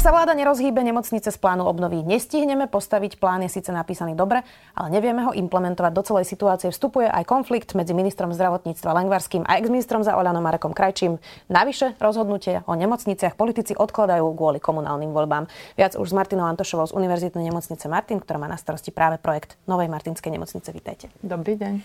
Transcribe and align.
Ak 0.00 0.08
sa 0.08 0.16
vláda 0.16 0.32
nerozhýbe 0.32 0.80
nemocnice 0.80 1.28
z 1.28 1.36
plánu 1.36 1.68
obnovy, 1.68 2.00
nestihneme 2.00 2.72
postaviť 2.72 3.20
plán, 3.20 3.44
je 3.44 3.52
síce 3.52 3.68
napísaný 3.68 4.16
dobre, 4.16 4.40
ale 4.72 4.88
nevieme 4.88 5.28
ho 5.28 5.36
implementovať. 5.36 5.92
Do 5.92 6.00
celej 6.00 6.24
situácie 6.24 6.72
vstupuje 6.72 7.04
aj 7.04 7.28
konflikt 7.28 7.76
medzi 7.76 7.92
ministrom 7.92 8.32
zdravotníctva 8.32 8.96
Lengvarským 8.96 9.44
a 9.44 9.60
exministrom 9.60 10.00
za 10.00 10.16
Oľanom 10.16 10.40
Marekom 10.40 10.72
Krajčím. 10.72 11.20
Navyše 11.52 12.00
rozhodnutie 12.00 12.64
o 12.64 12.72
nemocniciach 12.80 13.36
politici 13.36 13.76
odkladajú 13.76 14.24
kvôli 14.32 14.56
komunálnym 14.56 15.12
voľbám. 15.12 15.52
Viac 15.76 16.00
už 16.00 16.08
s 16.08 16.16
Martinou 16.16 16.48
Antošovou 16.48 16.88
z 16.88 16.96
Univerzitnej 16.96 17.52
nemocnice 17.52 17.84
Martin, 17.84 18.24
ktorá 18.24 18.40
má 18.40 18.48
na 18.48 18.56
starosti 18.56 18.96
práve 18.96 19.20
projekt 19.20 19.60
Novej 19.68 19.92
Martinskej 19.92 20.32
nemocnice. 20.32 20.72
Vítajte. 20.72 21.12
Dobrý 21.20 21.60
deň. 21.60 21.84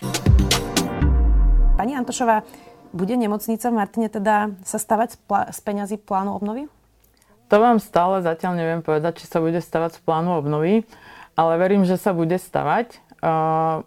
Pani 1.75 1.99
Antošová, 1.99 2.47
bude 2.95 3.19
nemocnica 3.19 3.67
v 3.67 3.75
Martine 3.75 4.07
teda 4.07 4.55
sa 4.63 4.79
stavať 4.79 5.19
z, 5.51 5.59
peňazí 5.67 5.99
plánu 5.99 6.31
obnovy? 6.31 6.71
To 7.49 7.55
vám 7.61 7.77
stále 7.77 8.25
zatiaľ 8.25 8.57
neviem 8.57 8.81
povedať, 8.81 9.21
či 9.21 9.29
sa 9.29 9.37
bude 9.37 9.61
stavať 9.61 9.97
z 9.97 9.99
plánu 10.01 10.41
obnovy, 10.41 10.83
ale 11.37 11.61
verím, 11.61 11.85
že 11.85 11.99
sa 11.99 12.15
bude 12.15 12.35
stavať. 12.35 12.99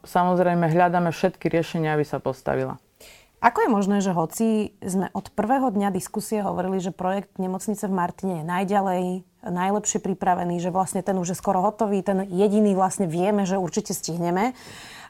Samozrejme, 0.02 0.70
hľadáme 0.70 1.10
všetky 1.10 1.50
riešenia, 1.50 1.94
aby 1.98 2.06
sa 2.06 2.22
postavila. 2.22 2.78
Ako 3.38 3.62
je 3.62 3.70
možné, 3.70 3.96
že 4.02 4.10
hoci 4.10 4.74
sme 4.82 5.14
od 5.14 5.30
prvého 5.30 5.70
dňa 5.70 5.94
diskusie 5.94 6.42
hovorili, 6.42 6.82
že 6.82 6.90
projekt 6.90 7.38
nemocnice 7.38 7.86
v 7.86 7.94
Martine 7.94 8.42
je 8.42 8.44
najďalej, 8.50 9.02
najlepšie 9.46 10.02
pripravený, 10.02 10.58
že 10.58 10.74
vlastne 10.74 11.06
ten 11.06 11.14
už 11.14 11.30
je 11.30 11.38
skoro 11.38 11.62
hotový, 11.62 12.02
ten 12.02 12.26
jediný 12.26 12.74
vlastne 12.74 13.06
vieme, 13.06 13.46
že 13.46 13.54
určite 13.54 13.94
stihneme, 13.94 14.58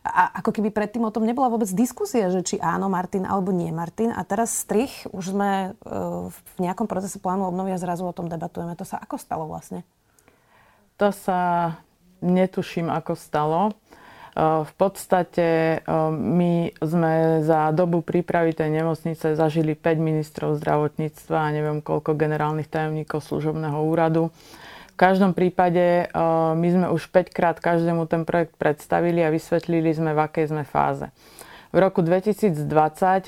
a 0.06 0.40
ako 0.40 0.54
keby 0.54 0.70
predtým 0.70 1.02
o 1.02 1.12
tom 1.12 1.26
nebola 1.26 1.50
vôbec 1.50 1.68
diskusia, 1.74 2.30
že 2.30 2.46
či 2.46 2.56
áno 2.62 2.86
Martin 2.86 3.26
alebo 3.26 3.50
nie 3.50 3.74
Martin. 3.74 4.14
A 4.14 4.22
teraz 4.22 4.54
strich, 4.54 5.04
už 5.10 5.34
sme 5.34 5.50
e, 5.50 5.90
v 6.30 6.38
nejakom 6.62 6.86
procese 6.86 7.18
plánu 7.18 7.50
obnovy 7.50 7.74
a 7.74 7.82
zrazu 7.82 8.06
o 8.06 8.14
tom 8.14 8.30
debatujeme. 8.30 8.78
To 8.78 8.86
sa 8.86 9.02
ako 9.02 9.18
stalo 9.18 9.44
vlastne? 9.50 9.82
To 11.02 11.10
sa 11.10 11.74
netuším, 12.22 12.94
ako 12.94 13.12
stalo. 13.18 13.60
E, 13.68 13.72
v 14.62 14.72
podstate 14.78 15.82
e, 15.82 15.94
my 16.10 16.78
sme 16.78 17.42
za 17.42 17.74
dobu 17.74 17.98
prípravy 18.00 18.54
tej 18.54 18.70
nemocnice 18.70 19.34
zažili 19.34 19.74
5 19.74 19.98
ministrov 19.98 20.62
zdravotníctva 20.62 21.38
a 21.42 21.52
neviem 21.54 21.82
koľko 21.82 22.14
generálnych 22.14 22.70
tajomníkov 22.70 23.26
služobného 23.26 23.82
úradu 23.82 24.30
každom 24.98 25.30
prípade 25.30 26.04
eh, 26.04 26.08
my 26.58 26.68
sme 26.68 26.86
už 26.90 27.06
5 27.14 27.30
krát 27.30 27.56
každému 27.62 28.10
ten 28.10 28.26
projekt 28.26 28.58
predstavili 28.58 29.22
a 29.22 29.30
vysvetlili 29.30 29.94
sme, 29.94 30.10
v 30.12 30.20
akej 30.26 30.50
sme 30.50 30.66
fáze. 30.66 31.06
V 31.68 31.84
roku 31.84 32.00
2020, 32.00 32.64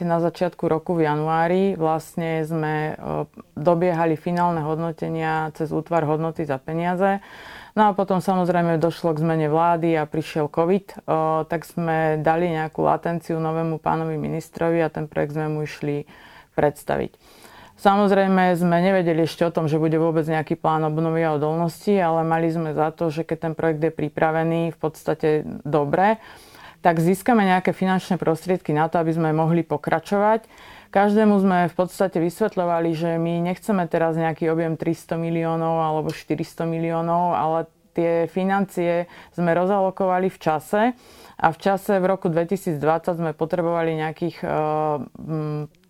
na 0.08 0.16
začiatku 0.16 0.64
roku 0.64 0.96
v 0.96 1.04
januári, 1.04 1.78
vlastne 1.78 2.42
sme 2.42 2.74
eh, 2.92 2.96
dobiehali 3.54 4.18
finálne 4.18 4.66
hodnotenia 4.66 5.54
cez 5.54 5.70
útvar 5.70 6.02
hodnoty 6.02 6.42
za 6.42 6.58
peniaze. 6.58 7.22
No 7.78 7.86
a 7.86 7.94
potom 7.94 8.18
samozrejme 8.18 8.82
došlo 8.82 9.14
k 9.14 9.22
zmene 9.22 9.46
vlády 9.46 9.94
a 9.94 10.10
prišiel 10.10 10.50
COVID, 10.50 10.86
eh, 10.91 10.98
tak 11.46 11.62
sme 11.62 12.18
dali 12.18 12.50
nejakú 12.50 12.82
latenciu 12.82 13.38
novému 13.38 13.78
pánovi 13.78 14.18
ministrovi 14.18 14.82
a 14.82 14.91
ten 14.91 15.06
projekt 15.06 15.38
sme 15.38 15.46
mu 15.46 15.62
išli 15.62 16.02
predstaviť. 16.58 17.39
Samozrejme 17.81 18.53
sme 18.61 18.77
nevedeli 18.84 19.25
ešte 19.25 19.41
o 19.48 19.55
tom, 19.55 19.64
že 19.64 19.81
bude 19.81 19.97
vôbec 19.97 20.28
nejaký 20.28 20.61
plán 20.61 20.84
obnovy 20.84 21.25
a 21.25 21.33
odolnosti, 21.33 21.97
ale 21.97 22.20
mali 22.28 22.53
sme 22.53 22.77
za 22.77 22.92
to, 22.92 23.09
že 23.09 23.25
keď 23.25 23.39
ten 23.41 23.55
projekt 23.56 23.81
je 23.81 23.89
pripravený 23.89 24.77
v 24.77 24.78
podstate 24.78 25.48
dobre, 25.64 26.20
tak 26.84 27.00
získame 27.00 27.41
nejaké 27.48 27.72
finančné 27.72 28.20
prostriedky 28.20 28.77
na 28.77 28.92
to, 28.92 29.00
aby 29.00 29.17
sme 29.17 29.33
mohli 29.33 29.64
pokračovať. 29.64 30.44
Každému 30.93 31.41
sme 31.41 31.72
v 31.72 31.75
podstate 31.77 32.21
vysvetľovali, 32.21 32.93
že 32.93 33.16
my 33.16 33.49
nechceme 33.49 33.88
teraz 33.88 34.12
nejaký 34.12 34.53
objem 34.53 34.77
300 34.77 35.16
miliónov 35.16 35.81
alebo 35.81 36.12
400 36.12 36.69
miliónov, 36.69 37.33
ale 37.33 37.65
tie 37.97 38.28
financie 38.28 39.09
sme 39.33 39.56
rozalokovali 39.56 40.28
v 40.28 40.37
čase 40.37 40.93
a 41.41 41.47
v 41.49 41.56
čase 41.56 41.97
v 41.97 42.04
roku 42.12 42.28
2020 42.28 42.77
sme 43.16 43.33
potrebovali 43.33 43.97
nejakých 43.97 44.44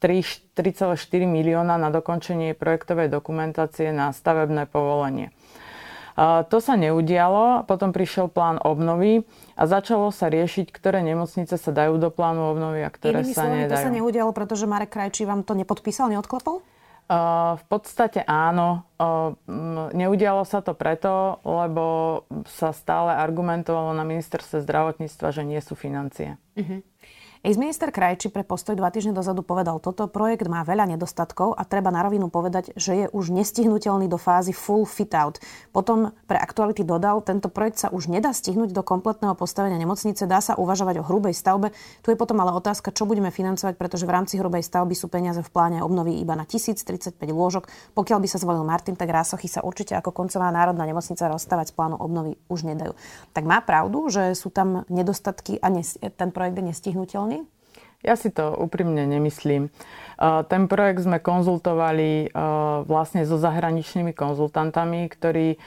3,4 0.00 0.88
eh, 0.88 1.28
milióna 1.28 1.76
na 1.76 1.92
dokončenie 1.92 2.56
projektovej 2.56 3.12
dokumentácie 3.12 3.92
na 3.92 4.10
stavebné 4.10 4.66
povolenie. 4.66 5.30
To 6.20 6.58
sa 6.60 6.76
neudialo, 6.76 7.64
potom 7.64 7.96
prišiel 7.96 8.28
plán 8.28 8.60
obnovy 8.60 9.24
a 9.56 9.64
začalo 9.64 10.12
sa 10.12 10.28
riešiť, 10.28 10.68
ktoré 10.68 11.00
nemocnice 11.00 11.56
sa 11.56 11.72
dajú 11.72 11.96
do 11.96 12.12
plánu 12.12 12.52
obnovy 12.52 12.84
a 12.84 12.92
ktoré 12.92 13.24
Inými 13.24 13.32
sa 13.32 13.48
slovami, 13.48 13.64
nedajú. 13.64 13.72
to 13.72 13.86
sa 13.88 13.94
neudialo, 13.94 14.30
pretože 14.36 14.68
Marek 14.68 14.92
Krajčí 14.92 15.24
vám 15.24 15.48
to 15.48 15.56
nepodpísal, 15.56 16.12
neodklepol? 16.12 16.60
v 17.58 17.64
podstate 17.66 18.22
áno. 18.22 18.86
neudialo 19.90 20.46
sa 20.46 20.62
to 20.62 20.78
preto, 20.78 21.42
lebo 21.42 22.22
sa 22.46 22.70
stále 22.70 23.18
argumentovalo 23.18 23.90
na 23.90 24.06
ministerstve 24.06 24.62
zdravotníctva, 24.62 25.28
že 25.34 25.42
nie 25.42 25.58
sú 25.58 25.74
financie. 25.74 26.38
Uh-huh. 26.54 26.86
Ex-minister 27.40 27.88
Krajči 27.88 28.28
pre 28.28 28.44
postoj 28.44 28.76
dva 28.76 28.92
týždne 28.92 29.16
dozadu 29.16 29.40
povedal, 29.40 29.80
toto 29.80 30.04
projekt 30.12 30.44
má 30.44 30.60
veľa 30.60 30.92
nedostatkov 30.92 31.56
a 31.56 31.64
treba 31.64 31.88
na 31.88 32.04
rovinu 32.04 32.28
povedať, 32.28 32.76
že 32.76 32.92
je 32.92 33.06
už 33.16 33.32
nestihnutelný 33.32 34.12
do 34.12 34.20
fázy 34.20 34.52
full 34.52 34.84
fit 34.84 35.08
out. 35.16 35.40
Potom 35.72 36.12
pre 36.28 36.36
aktuality 36.36 36.84
dodal, 36.84 37.24
tento 37.24 37.48
projekt 37.48 37.80
sa 37.80 37.88
už 37.88 38.12
nedá 38.12 38.36
stihnúť 38.36 38.76
do 38.76 38.84
kompletného 38.84 39.32
postavenia 39.32 39.80
nemocnice, 39.80 40.28
dá 40.28 40.44
sa 40.44 40.52
uvažovať 40.60 41.00
o 41.00 41.06
hrubej 41.08 41.32
stavbe. 41.32 41.72
Tu 42.04 42.12
je 42.12 42.20
potom 42.20 42.36
ale 42.44 42.52
otázka, 42.52 42.92
čo 42.92 43.08
budeme 43.08 43.32
financovať, 43.32 43.72
pretože 43.80 44.04
v 44.04 44.12
rámci 44.20 44.36
hrubej 44.36 44.60
stavby 44.60 44.92
sú 44.92 45.08
peniaze 45.08 45.40
v 45.40 45.48
pláne 45.48 45.80
obnovy 45.80 46.20
iba 46.20 46.36
na 46.36 46.44
1035 46.44 47.16
lôžok. 47.24 47.72
Pokiaľ 47.96 48.20
by 48.20 48.28
sa 48.28 48.36
zvolil 48.36 48.68
Martin, 48.68 49.00
tak 49.00 49.08
Rásochy 49.08 49.48
sa 49.48 49.64
určite 49.64 49.96
ako 49.96 50.12
koncová 50.12 50.52
národná 50.52 50.84
nemocnica 50.84 51.24
rozstávať 51.24 51.72
z 51.72 51.74
plánu 51.80 51.96
obnovy 51.96 52.36
už 52.52 52.68
nedajú. 52.68 52.92
Tak 53.32 53.48
má 53.48 53.64
pravdu, 53.64 54.12
že 54.12 54.36
sú 54.36 54.52
tam 54.52 54.84
nedostatky 54.92 55.56
a 55.56 55.72
ten 56.12 56.28
projekt 56.36 56.60
je 56.60 56.68
nestihnutelný? 56.68 57.29
Ja 58.00 58.16
si 58.16 58.32
to 58.32 58.56
úprimne 58.56 59.04
nemyslím. 59.04 59.68
Ten 60.20 60.62
projekt 60.68 61.04
sme 61.04 61.20
konzultovali 61.20 62.32
vlastne 62.88 63.24
so 63.28 63.36
zahraničnými 63.36 64.16
konzultantami, 64.16 65.08
ktorí 65.08 65.60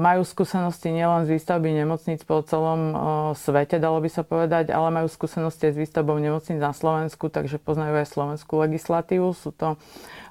majú 0.00 0.24
skúsenosti 0.24 0.88
nielen 0.88 1.28
z 1.28 1.36
výstavby 1.36 1.68
nemocníc 1.76 2.24
po 2.24 2.40
celom 2.40 2.96
svete, 3.36 3.76
dalo 3.76 4.00
by 4.00 4.08
sa 4.08 4.24
povedať, 4.24 4.72
ale 4.72 4.88
majú 4.88 5.04
skúsenosti 5.12 5.68
aj 5.68 5.76
s 5.76 5.80
výstavbou 5.84 6.16
nemocníc 6.16 6.56
na 6.56 6.72
Slovensku, 6.72 7.28
takže 7.28 7.60
poznajú 7.60 8.00
aj 8.00 8.08
slovenskú 8.08 8.56
legislatívu. 8.56 9.36
Sú 9.36 9.52
to 9.52 9.76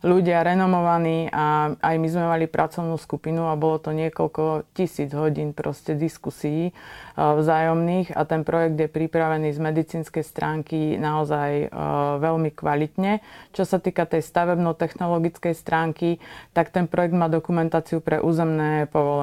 ľudia 0.02 0.42
renomovaní 0.42 1.30
a 1.30 1.78
aj 1.78 1.96
my 2.02 2.08
sme 2.10 2.26
mali 2.26 2.50
pracovnú 2.50 2.98
skupinu 2.98 3.54
a 3.54 3.60
bolo 3.60 3.78
to 3.78 3.94
niekoľko 3.94 4.66
tisíc 4.74 5.14
hodín 5.14 5.54
proste 5.54 5.94
diskusí 5.94 6.74
vzájomných 7.20 8.18
a 8.18 8.26
ten 8.26 8.42
projekt 8.42 8.82
je 8.82 8.90
pripravený 8.90 9.54
z 9.54 9.60
medicínskej 9.62 10.26
stránky 10.26 10.98
naozaj 10.98 11.70
veľmi 12.18 12.50
kvalitne. 12.50 13.22
Čo 13.54 13.68
sa 13.68 13.78
týka 13.78 14.10
tej 14.10 14.26
stavebno-technologickej 14.26 15.54
stránky, 15.54 16.18
tak 16.58 16.74
ten 16.74 16.90
projekt 16.90 17.14
má 17.14 17.30
dokumentáciu 17.30 18.02
pre 18.02 18.18
územné 18.18 18.90
povolenie. 18.90 19.19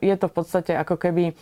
Je 0.00 0.14
to 0.18 0.26
v 0.26 0.34
podstate 0.34 0.72
ako 0.74 0.96
keby 0.98 1.36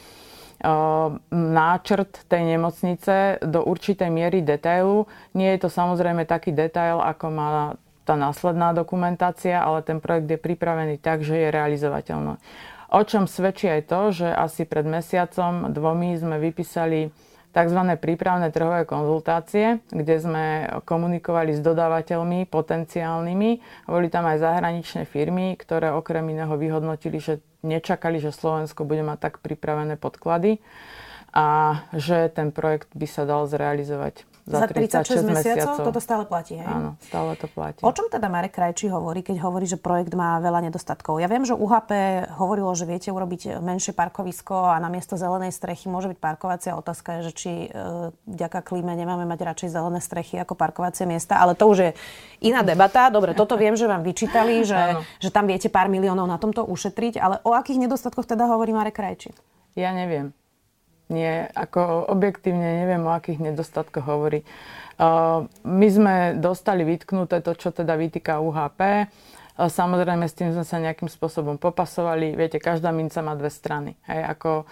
náčrt 1.30 2.24
tej 2.32 2.42
nemocnice 2.56 3.44
do 3.44 3.60
určitej 3.60 4.08
miery 4.08 4.40
detailu. 4.40 5.04
Nie 5.36 5.52
je 5.56 5.68
to 5.68 5.70
samozrejme 5.70 6.24
taký 6.24 6.56
detail, 6.56 7.04
ako 7.04 7.26
má 7.28 7.48
tá 8.08 8.14
následná 8.16 8.72
dokumentácia, 8.72 9.58
ale 9.58 9.82
ten 9.82 10.00
projekt 10.00 10.30
je 10.30 10.38
pripravený 10.40 10.96
tak, 11.02 11.26
že 11.26 11.36
je 11.36 11.48
realizovateľný. 11.50 12.40
O 12.94 13.02
čom 13.02 13.26
svedčí 13.26 13.66
aj 13.66 13.82
to, 13.90 14.00
že 14.14 14.28
asi 14.30 14.62
pred 14.62 14.86
mesiacom, 14.86 15.74
dvomi 15.74 16.14
sme 16.14 16.38
vypísali 16.38 17.10
tzv. 17.56 17.80
prípravné 17.96 18.52
trhové 18.52 18.84
konzultácie, 18.84 19.80
kde 19.88 20.16
sme 20.20 20.44
komunikovali 20.84 21.56
s 21.56 21.64
dodávateľmi 21.64 22.44
potenciálnymi. 22.52 23.50
Boli 23.88 24.12
tam 24.12 24.28
aj 24.28 24.44
zahraničné 24.44 25.08
firmy, 25.08 25.56
ktoré 25.56 25.88
okrem 25.96 26.28
iného 26.36 26.52
vyhodnotili, 26.52 27.16
že 27.16 27.40
nečakali, 27.64 28.20
že 28.20 28.36
Slovensko 28.36 28.84
bude 28.84 29.00
mať 29.00 29.18
tak 29.32 29.34
pripravené 29.40 29.96
podklady 29.96 30.60
a 31.32 31.80
že 31.96 32.28
ten 32.28 32.52
projekt 32.52 32.92
by 32.92 33.08
sa 33.08 33.24
dal 33.24 33.48
zrealizovať 33.48 34.35
za, 34.46 34.62
za 34.62 34.66
36, 34.70 35.26
36 35.26 35.26
mesiacov, 35.26 35.34
mesiacov. 35.34 35.86
Toto 35.90 35.98
stále 35.98 36.22
platí, 36.22 36.54
hej? 36.54 36.70
Áno, 36.70 36.94
stále 37.02 37.34
to 37.34 37.50
platí. 37.50 37.82
O 37.82 37.90
čom 37.90 38.06
teda 38.06 38.30
Marek 38.30 38.54
Krajčí 38.54 38.86
hovorí, 38.86 39.26
keď 39.26 39.42
hovorí, 39.42 39.66
že 39.66 39.74
projekt 39.74 40.14
má 40.14 40.38
veľa 40.38 40.70
nedostatkov? 40.70 41.18
Ja 41.18 41.26
viem, 41.26 41.42
že 41.42 41.58
UHP 41.58 41.90
hovorilo, 42.38 42.70
že 42.78 42.86
viete 42.86 43.10
urobiť 43.10 43.58
menšie 43.58 43.90
parkovisko 43.90 44.70
a 44.70 44.78
na 44.78 44.86
miesto 44.86 45.18
zelenej 45.18 45.50
strechy 45.50 45.90
môže 45.90 46.06
byť 46.14 46.18
parkovacia. 46.22 46.78
Otázka 46.78 47.18
je, 47.18 47.20
že 47.26 47.32
či 47.34 47.52
e, 47.66 47.68
vďaka 48.30 48.62
klíme 48.62 48.94
nemáme 48.94 49.26
mať 49.26 49.50
radšej 49.50 49.68
zelené 49.74 49.98
strechy 49.98 50.38
ako 50.38 50.54
parkovacie 50.54 51.10
miesta, 51.10 51.42
ale 51.42 51.58
to 51.58 51.66
už 51.66 51.78
je 51.82 51.90
iná 52.46 52.62
debata. 52.62 53.10
Dobre, 53.10 53.34
toto 53.34 53.58
viem, 53.58 53.74
že 53.74 53.90
vám 53.90 54.06
vyčítali, 54.06 54.62
že, 54.62 55.02
že 55.18 55.34
tam 55.34 55.50
viete 55.50 55.66
pár 55.66 55.90
miliónov 55.90 56.30
na 56.30 56.38
tomto 56.38 56.62
ušetriť, 56.62 57.18
ale 57.18 57.42
o 57.42 57.50
akých 57.50 57.82
nedostatkoch 57.82 58.30
teda 58.30 58.46
hovorí 58.46 58.70
Marek 58.70 58.94
Krajčí? 58.94 59.34
Ja 59.74 59.90
neviem 59.90 60.30
nie, 61.06 61.46
ako 61.54 62.10
objektívne 62.10 62.82
neviem, 62.82 63.02
o 63.06 63.14
akých 63.14 63.52
nedostatkoch 63.52 64.06
hovorí. 64.06 64.42
My 65.62 65.88
sme 65.92 66.40
dostali 66.40 66.82
vytknuté 66.82 67.44
to, 67.44 67.52
čo 67.54 67.70
teda 67.70 67.94
vytýka 67.94 68.40
UHP. 68.40 68.80
Uh, 68.80 69.34
samozrejme, 69.56 70.28
s 70.28 70.36
tým 70.36 70.52
sme 70.52 70.68
sa 70.68 70.76
nejakým 70.76 71.08
spôsobom 71.08 71.56
popasovali. 71.56 72.36
Viete, 72.36 72.60
každá 72.60 72.92
minca 72.92 73.24
má 73.24 73.32
dve 73.32 73.48
strany. 73.48 73.96
Hej, 74.04 74.36
ako 74.36 74.68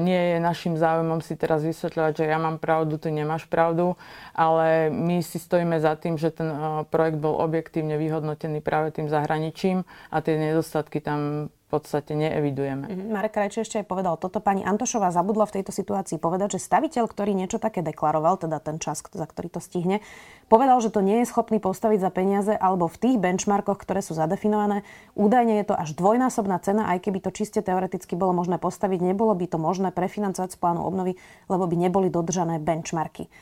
nie 0.00 0.32
je 0.32 0.36
našim 0.40 0.80
záujmom 0.80 1.20
si 1.20 1.36
teraz 1.36 1.60
vysvetľovať, 1.60 2.24
že 2.24 2.32
ja 2.32 2.40
mám 2.40 2.56
pravdu, 2.56 2.96
ty 2.96 3.12
nemáš 3.12 3.44
pravdu, 3.44 3.92
ale 4.32 4.88
my 4.88 5.20
si 5.20 5.36
stojíme 5.36 5.76
za 5.76 6.00
tým, 6.00 6.16
že 6.16 6.32
ten 6.32 6.48
projekt 6.88 7.20
bol 7.20 7.36
objektívne 7.44 8.00
vyhodnotený 8.00 8.64
práve 8.64 8.96
tým 8.96 9.12
zahraničím 9.12 9.84
a 10.08 10.24
tie 10.24 10.40
nedostatky 10.40 11.04
tam 11.04 11.52
podstate 11.72 12.12
neevidujeme. 12.12 12.84
Mm-hmm. 12.84 13.08
Marek 13.08 13.32
Krajči 13.40 13.64
ešte 13.64 13.80
aj 13.80 13.88
povedal 13.88 14.20
toto. 14.20 14.44
Pani 14.44 14.60
Antošová 14.60 15.08
zabudla 15.08 15.48
v 15.48 15.56
tejto 15.60 15.72
situácii 15.72 16.20
povedať, 16.20 16.60
že 16.60 16.68
staviteľ, 16.68 17.08
ktorý 17.08 17.32
niečo 17.32 17.56
také 17.56 17.80
deklaroval, 17.80 18.36
teda 18.36 18.60
ten 18.60 18.76
čas, 18.76 19.00
za 19.00 19.24
ktorý 19.24 19.48
to 19.48 19.64
stihne, 19.64 20.04
povedal, 20.52 20.76
že 20.84 20.92
to 20.92 21.00
nie 21.00 21.24
je 21.24 21.32
schopný 21.32 21.56
postaviť 21.56 21.98
za 22.04 22.10
peniaze 22.12 22.52
alebo 22.52 22.92
v 22.92 23.00
tých 23.00 23.16
benchmarkoch, 23.16 23.80
ktoré 23.80 24.04
sú 24.04 24.12
zadefinované. 24.12 24.84
Údajne 25.16 25.64
je 25.64 25.72
to 25.72 25.74
až 25.74 25.96
dvojnásobná 25.96 26.60
cena, 26.60 26.92
aj 26.92 27.08
keby 27.08 27.24
to 27.24 27.32
čiste 27.32 27.64
teoreticky 27.64 28.12
bolo 28.12 28.36
možné 28.36 28.60
postaviť, 28.60 29.00
nebolo 29.00 29.32
by 29.32 29.48
to 29.48 29.56
možné 29.56 29.88
prefinancovať 29.96 30.52
z 30.52 30.60
plánu 30.60 30.84
obnovy, 30.84 31.16
lebo 31.48 31.64
by 31.64 31.76
neboli 31.80 32.12
dodržané 32.12 32.60
benchmarky. 32.60 33.32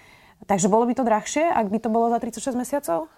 Takže 0.46 0.72
bolo 0.72 0.88
by 0.88 0.94
to 0.96 1.04
drahšie, 1.04 1.44
ak 1.50 1.68
by 1.68 1.78
to 1.82 1.92
bolo 1.92 2.08
za 2.08 2.22
36 2.22 2.56
mesiacov? 2.56 3.10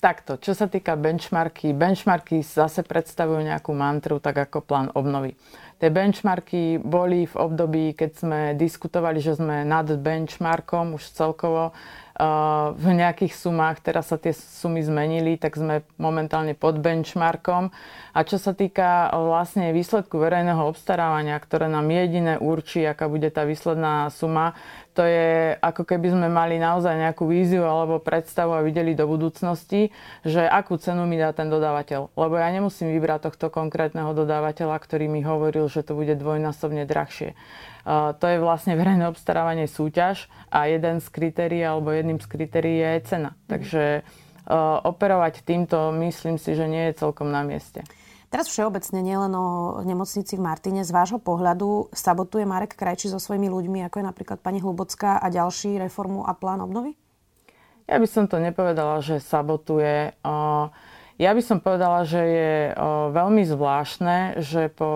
Takto, 0.00 0.40
čo 0.40 0.56
sa 0.56 0.64
týka 0.70 0.96
benchmarky, 0.96 1.76
benchmarky 1.76 2.40
zase 2.40 2.80
predstavujú 2.86 3.42
nejakú 3.44 3.74
mantru, 3.76 4.16
tak 4.16 4.48
ako 4.48 4.64
plán 4.64 4.88
obnovy. 4.96 5.36
Tie 5.78 5.94
benchmarky 5.94 6.82
boli 6.82 7.28
v 7.28 7.34
období, 7.38 7.94
keď 7.94 8.10
sme 8.16 8.40
diskutovali, 8.58 9.22
že 9.22 9.38
sme 9.38 9.62
nad 9.62 9.86
benchmarkom 9.86 10.98
už 10.98 11.14
celkovo 11.14 11.70
v 12.74 12.86
nejakých 12.98 13.30
sumách, 13.30 13.78
teraz 13.78 14.10
sa 14.10 14.18
tie 14.18 14.34
sumy 14.34 14.82
zmenili, 14.82 15.38
tak 15.38 15.54
sme 15.54 15.86
momentálne 16.02 16.58
pod 16.58 16.82
benchmarkom. 16.82 17.70
A 18.10 18.18
čo 18.26 18.42
sa 18.42 18.58
týka 18.58 19.06
vlastne 19.14 19.70
výsledku 19.70 20.18
verejného 20.18 20.66
obstarávania, 20.66 21.38
ktoré 21.38 21.70
nám 21.70 21.86
jediné 21.86 22.34
určí, 22.42 22.82
aká 22.82 23.06
bude 23.06 23.30
tá 23.30 23.46
výsledná 23.46 24.10
suma, 24.10 24.58
to 24.98 25.06
je 25.06 25.54
ako 25.62 25.86
keby 25.86 26.10
sme 26.10 26.26
mali 26.26 26.58
naozaj 26.58 26.90
nejakú 26.98 27.30
víziu 27.30 27.62
alebo 27.62 28.02
predstavu 28.02 28.50
a 28.50 28.66
videli 28.66 28.98
do 28.98 29.06
budúcnosti, 29.06 29.94
že 30.26 30.42
akú 30.42 30.74
cenu 30.74 31.06
mi 31.06 31.14
dá 31.14 31.30
ten 31.30 31.46
dodávateľ. 31.46 32.18
Lebo 32.18 32.34
ja 32.34 32.50
nemusím 32.50 32.90
vybrať 32.90 33.30
tohto 33.30 33.46
konkrétneho 33.54 34.10
dodávateľa, 34.10 34.74
ktorý 34.74 35.06
mi 35.06 35.22
hovoril, 35.22 35.70
že 35.70 35.86
to 35.86 35.94
bude 35.94 36.18
dvojnásobne 36.18 36.82
drahšie. 36.82 37.38
To 37.86 38.26
je 38.26 38.42
vlastne 38.42 38.74
verejné 38.74 39.06
obstarávanie 39.06 39.70
súťaž 39.70 40.26
a 40.50 40.66
jeden 40.66 40.98
z 40.98 41.06
kritérií 41.14 41.62
alebo 41.62 41.94
jedným 41.94 42.18
z 42.18 42.26
kritérií 42.26 42.82
je 42.82 43.06
cena. 43.06 43.38
Takže 43.46 44.02
operovať 44.82 45.46
týmto 45.46 45.94
myslím 46.02 46.42
si, 46.42 46.58
že 46.58 46.66
nie 46.66 46.90
je 46.90 46.98
celkom 47.06 47.30
na 47.30 47.46
mieste. 47.46 47.86
Teraz 48.28 48.52
všeobecne, 48.52 49.00
nielen 49.00 49.32
o 49.32 49.80
nemocnici 49.88 50.36
v 50.36 50.44
Martine, 50.44 50.84
z 50.84 50.92
vášho 50.92 51.16
pohľadu 51.16 51.88
sabotuje 51.96 52.44
Marek 52.44 52.76
Krajči 52.76 53.08
so 53.08 53.16
svojimi 53.16 53.48
ľuďmi, 53.48 53.80
ako 53.88 54.04
je 54.04 54.08
napríklad 54.08 54.38
pani 54.44 54.60
Hlubocká 54.60 55.16
a 55.16 55.32
ďalší 55.32 55.80
reformu 55.80 56.28
a 56.28 56.36
plán 56.36 56.60
obnovy? 56.60 56.92
Ja 57.88 57.96
by 57.96 58.04
som 58.04 58.28
to 58.28 58.36
nepovedala, 58.36 59.00
že 59.00 59.16
sabotuje. 59.16 60.12
Uh, 60.20 60.68
ja 61.18 61.34
by 61.34 61.42
som 61.42 61.58
povedala, 61.58 62.06
že 62.06 62.22
je 62.22 62.52
veľmi 63.10 63.42
zvláštne, 63.42 64.38
že 64.38 64.70
po 64.70 64.90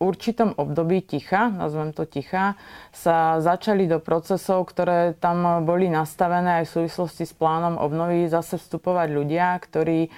určitom 0.00 0.56
období 0.56 1.04
ticha, 1.04 1.52
nazvem 1.52 1.92
to 1.92 2.08
ticha, 2.08 2.56
sa 2.96 3.44
začali 3.44 3.84
do 3.84 4.00
procesov, 4.00 4.64
ktoré 4.72 5.12
tam 5.20 5.68
boli 5.68 5.92
nastavené 5.92 6.64
aj 6.64 6.64
v 6.64 6.74
súvislosti 6.80 7.28
s 7.28 7.36
plánom 7.36 7.76
obnovy, 7.76 8.24
zase 8.24 8.56
vstupovať 8.56 9.08
ľudia, 9.12 9.52
ktorí 9.60 10.08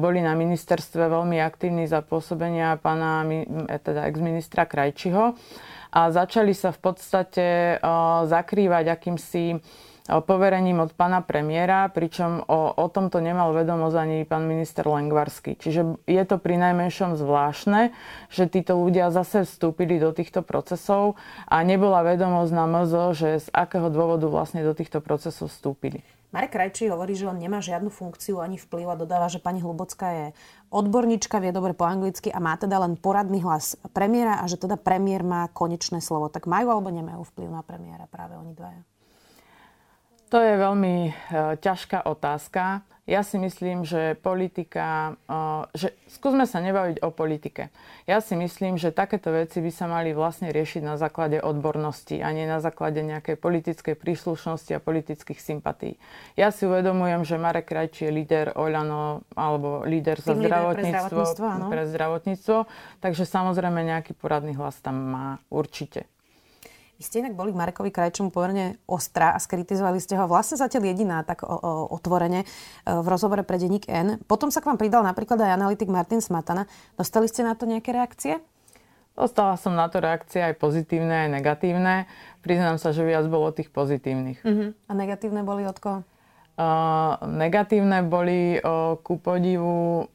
boli 0.00 0.24
na 0.24 0.32
ministerstve 0.32 1.12
veľmi 1.12 1.44
aktívni 1.44 1.84
za 1.84 2.00
pôsobenia 2.00 2.80
pána 2.80 3.20
e, 3.28 3.44
teda 3.84 4.08
ex-ministra 4.08 4.64
Krajčiho 4.64 5.36
a 5.92 6.08
začali 6.08 6.56
sa 6.56 6.72
v 6.72 6.80
podstate 6.80 7.46
zakrývať 8.24 8.96
akýmsi 8.96 9.60
poverením 10.08 10.82
od 10.82 10.90
pána 10.98 11.22
premiéra, 11.22 11.86
pričom 11.86 12.42
o, 12.42 12.74
o 12.74 12.86
tomto 12.90 13.22
nemal 13.22 13.54
vedomosť 13.54 13.96
ani 13.96 14.18
pán 14.26 14.50
minister 14.50 14.82
Lengvarsky. 14.82 15.54
Čiže 15.54 16.02
je 16.10 16.22
to 16.26 16.42
pri 16.42 16.58
najmenšom 16.58 17.14
zvláštne, 17.14 17.94
že 18.26 18.50
títo 18.50 18.74
ľudia 18.74 19.14
zase 19.14 19.46
vstúpili 19.46 20.02
do 20.02 20.10
týchto 20.10 20.42
procesov 20.42 21.14
a 21.46 21.62
nebola 21.62 22.02
vedomosť 22.02 22.50
na 22.50 22.64
MZO, 22.66 23.14
že 23.14 23.28
z 23.38 23.48
akého 23.54 23.86
dôvodu 23.94 24.26
vlastne 24.26 24.66
do 24.66 24.74
týchto 24.74 24.98
procesov 24.98 25.54
vstúpili. 25.54 26.02
Marek 26.32 26.56
Krajčí 26.56 26.88
hovorí, 26.88 27.12
že 27.12 27.28
on 27.28 27.36
nemá 27.36 27.60
žiadnu 27.60 27.92
funkciu 27.92 28.40
ani 28.40 28.56
vplyv 28.56 28.88
a 28.88 28.96
dodáva, 28.96 29.28
že 29.28 29.36
pani 29.36 29.60
Hlubocká 29.60 30.08
je 30.16 30.26
odborníčka, 30.72 31.36
vie 31.44 31.52
dobre 31.52 31.76
po 31.76 31.84
anglicky 31.84 32.32
a 32.32 32.40
má 32.40 32.56
teda 32.56 32.80
len 32.80 32.96
poradný 32.96 33.44
hlas 33.44 33.76
premiéra 33.92 34.40
a 34.40 34.48
že 34.48 34.56
teda 34.56 34.80
premiér 34.80 35.20
má 35.28 35.52
konečné 35.52 36.00
slovo. 36.00 36.32
Tak 36.32 36.48
majú 36.48 36.72
alebo 36.72 36.88
nemajú 36.88 37.20
vplyv 37.36 37.52
na 37.52 37.60
premiéra 37.60 38.08
práve 38.08 38.40
oni 38.40 38.56
dvaja? 38.56 38.80
To 40.32 40.40
je 40.40 40.56
veľmi 40.56 40.96
e, 41.04 41.12
ťažká 41.60 42.08
otázka. 42.08 42.80
Ja 43.04 43.20
si 43.20 43.36
myslím, 43.36 43.84
že 43.84 44.16
politika, 44.16 45.12
e, 45.28 45.68
že 45.76 45.92
skúsme 46.08 46.48
sa 46.48 46.64
nebaviť 46.64 47.04
o 47.04 47.12
politike. 47.12 47.68
Ja 48.08 48.24
si 48.24 48.32
myslím, 48.40 48.80
že 48.80 48.96
takéto 48.96 49.28
veci 49.28 49.60
by 49.60 49.68
sa 49.68 49.92
mali 49.92 50.16
vlastne 50.16 50.48
riešiť 50.48 50.80
na 50.80 50.96
základe 50.96 51.36
odbornosti 51.36 52.24
a 52.24 52.32
nie 52.32 52.48
na 52.48 52.64
základe 52.64 53.04
nejakej 53.04 53.36
politickej 53.36 53.92
príslušnosti 53.92 54.72
a 54.72 54.80
politických 54.80 55.36
sympatí. 55.36 56.00
Ja 56.32 56.48
si 56.48 56.64
uvedomujem, 56.64 57.28
že 57.28 57.36
Marek 57.36 57.68
Krajčí 57.68 58.08
je 58.08 58.16
líder 58.16 58.56
Oľano 58.56 59.28
alebo 59.36 59.84
líder 59.84 60.16
za 60.16 60.32
zdravotníctvo, 60.32 61.12
pre 61.12 61.28
zdravotníctvo, 61.28 61.68
pre 61.68 61.82
zdravotníctvo, 61.92 62.56
takže 63.04 63.28
samozrejme 63.28 63.84
nejaký 63.84 64.16
poradný 64.16 64.56
hlas 64.56 64.80
tam 64.80 64.96
má 64.96 65.26
určite. 65.52 66.08
Vy 67.02 67.10
ste 67.10 67.18
inak 67.18 67.34
boli 67.34 67.50
k 67.50 67.58
Marekovi 67.58 67.90
Krajčomu 67.90 68.30
pomerne 68.30 68.78
ostrá 68.86 69.34
a 69.34 69.42
skritizovali 69.42 69.98
ste 69.98 70.14
ho 70.14 70.30
vlastne 70.30 70.54
zatiaľ 70.54 70.94
jediná 70.94 71.26
tak 71.26 71.42
o, 71.42 71.50
o, 71.50 71.90
otvorene 71.98 72.46
e, 72.46 72.94
v 72.94 73.06
rozhovore 73.10 73.42
pre 73.42 73.58
denník 73.58 73.90
N. 73.90 74.22
Potom 74.22 74.54
sa 74.54 74.62
k 74.62 74.70
vám 74.70 74.78
pridal 74.78 75.02
napríklad 75.02 75.34
aj 75.42 75.50
analytik 75.50 75.90
Martin 75.90 76.22
Smatana. 76.22 76.70
Dostali 76.94 77.26
ste 77.26 77.42
na 77.42 77.58
to 77.58 77.66
nejaké 77.66 77.90
reakcie? 77.90 78.38
Dostala 79.18 79.58
som 79.58 79.74
na 79.74 79.90
to 79.90 79.98
reakcie 79.98 80.46
aj 80.46 80.54
pozitívne, 80.62 81.26
aj 81.26 81.42
negatívne. 81.42 82.06
Priznám 82.38 82.78
sa, 82.78 82.94
že 82.94 83.02
viac 83.02 83.26
bolo 83.26 83.50
tých 83.50 83.74
pozitívnych. 83.74 84.38
Uh-huh. 84.46 84.70
A 84.86 84.92
negatívne 84.94 85.42
boli 85.42 85.66
od 85.66 85.82
koho? 85.82 86.06
Negatívne 87.22 88.02
boli 88.04 88.58
ku 89.02 89.14
podivu 89.18 90.06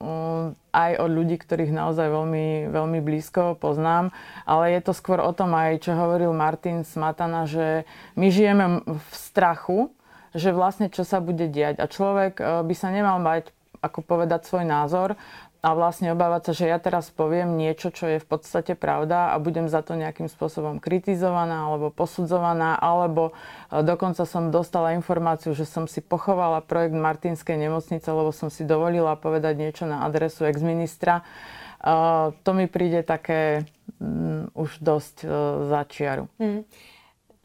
aj 0.71 0.91
od 1.01 1.09
ľudí, 1.09 1.41
ktorých 1.41 1.73
naozaj 1.73 2.07
veľmi, 2.07 2.69
veľmi 2.69 2.99
blízko 3.01 3.57
poznám, 3.57 4.13
ale 4.45 4.77
je 4.77 4.81
to 4.85 4.93
skôr 4.93 5.17
o 5.17 5.33
tom 5.33 5.57
aj, 5.57 5.81
čo 5.81 5.97
hovoril 5.97 6.35
Martin 6.37 6.85
Smatana, 6.85 7.49
že 7.49 7.89
my 8.13 8.27
žijeme 8.29 8.85
v 8.85 9.11
strachu, 9.13 9.89
že 10.37 10.53
vlastne 10.53 10.93
čo 10.93 11.01
sa 11.01 11.17
bude 11.17 11.49
diať. 11.49 11.81
A 11.81 11.89
človek 11.89 12.37
by 12.39 12.75
sa 12.77 12.93
nemal 12.93 13.17
mať 13.17 13.49
ako 13.81 14.05
povedať 14.05 14.45
svoj 14.45 14.65
názor, 14.65 15.17
a 15.67 15.75
vlastne 15.75 16.15
obávať 16.15 16.41
sa, 16.47 16.53
že 16.63 16.65
ja 16.71 16.79
teraz 16.79 17.11
poviem 17.11 17.59
niečo, 17.59 17.91
čo 17.91 18.07
je 18.07 18.23
v 18.23 18.27
podstate 18.27 18.71
pravda 18.79 19.35
a 19.35 19.41
budem 19.43 19.67
za 19.67 19.83
to 19.83 19.99
nejakým 19.99 20.31
spôsobom 20.31 20.79
kritizovaná 20.79 21.67
alebo 21.67 21.91
posudzovaná, 21.91 22.79
alebo 22.79 23.35
e, 23.67 23.83
dokonca 23.83 24.23
som 24.23 24.47
dostala 24.47 24.95
informáciu, 24.95 25.51
že 25.51 25.67
som 25.67 25.83
si 25.83 25.99
pochovala 25.99 26.63
projekt 26.63 26.95
Martinskej 26.95 27.59
nemocnice, 27.59 28.07
lebo 28.07 28.31
som 28.31 28.47
si 28.47 28.63
dovolila 28.63 29.19
povedať 29.19 29.59
niečo 29.59 29.83
na 29.83 30.07
adresu 30.07 30.47
ex-ministra. 30.47 31.27
Uh, 31.77 32.33
to 32.41 32.57
mi 32.57 32.65
príde 32.65 33.05
také 33.05 33.69
um, 34.01 34.49
už 34.57 34.81
dosť 34.81 35.15
uh, 35.27 35.31
za 35.69 35.85
čiaru. 35.85 36.25
Mm. 36.41 36.65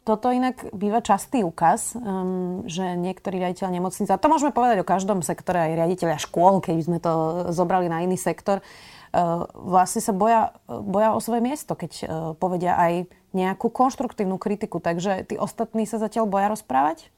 Toto 0.03 0.35
inak 0.35 0.67
býva 0.75 0.99
častý 0.99 1.47
úkaz, 1.47 1.95
um, 1.95 2.67
že 2.67 2.99
niektorí 2.99 3.39
riaditeľ 3.39 3.71
nemocnice, 3.71 4.11
a 4.11 4.19
to 4.19 4.27
môžeme 4.27 4.51
povedať 4.51 4.83
o 4.83 4.87
každom 4.87 5.23
sektore, 5.23 5.63
aj 5.63 5.79
riaditeľia 5.79 6.19
škôl, 6.19 6.59
keď 6.59 6.75
sme 6.83 6.99
to 6.99 7.11
zobrali 7.55 7.87
na 7.87 8.03
iný 8.03 8.19
sektor, 8.19 8.59
uh, 8.59 9.47
vlastne 9.55 10.03
sa 10.03 10.11
boja, 10.11 10.51
boja 10.67 11.15
o 11.15 11.23
svoje 11.23 11.39
miesto, 11.39 11.79
keď 11.79 11.91
uh, 12.03 12.07
povedia 12.35 12.75
aj 12.75 13.07
nejakú 13.31 13.71
konštruktívnu 13.71 14.35
kritiku. 14.35 14.83
Takže 14.83 15.23
tí 15.23 15.39
ostatní 15.39 15.87
sa 15.87 15.97
zatiaľ 16.03 16.27
boja 16.27 16.51
rozprávať? 16.51 17.09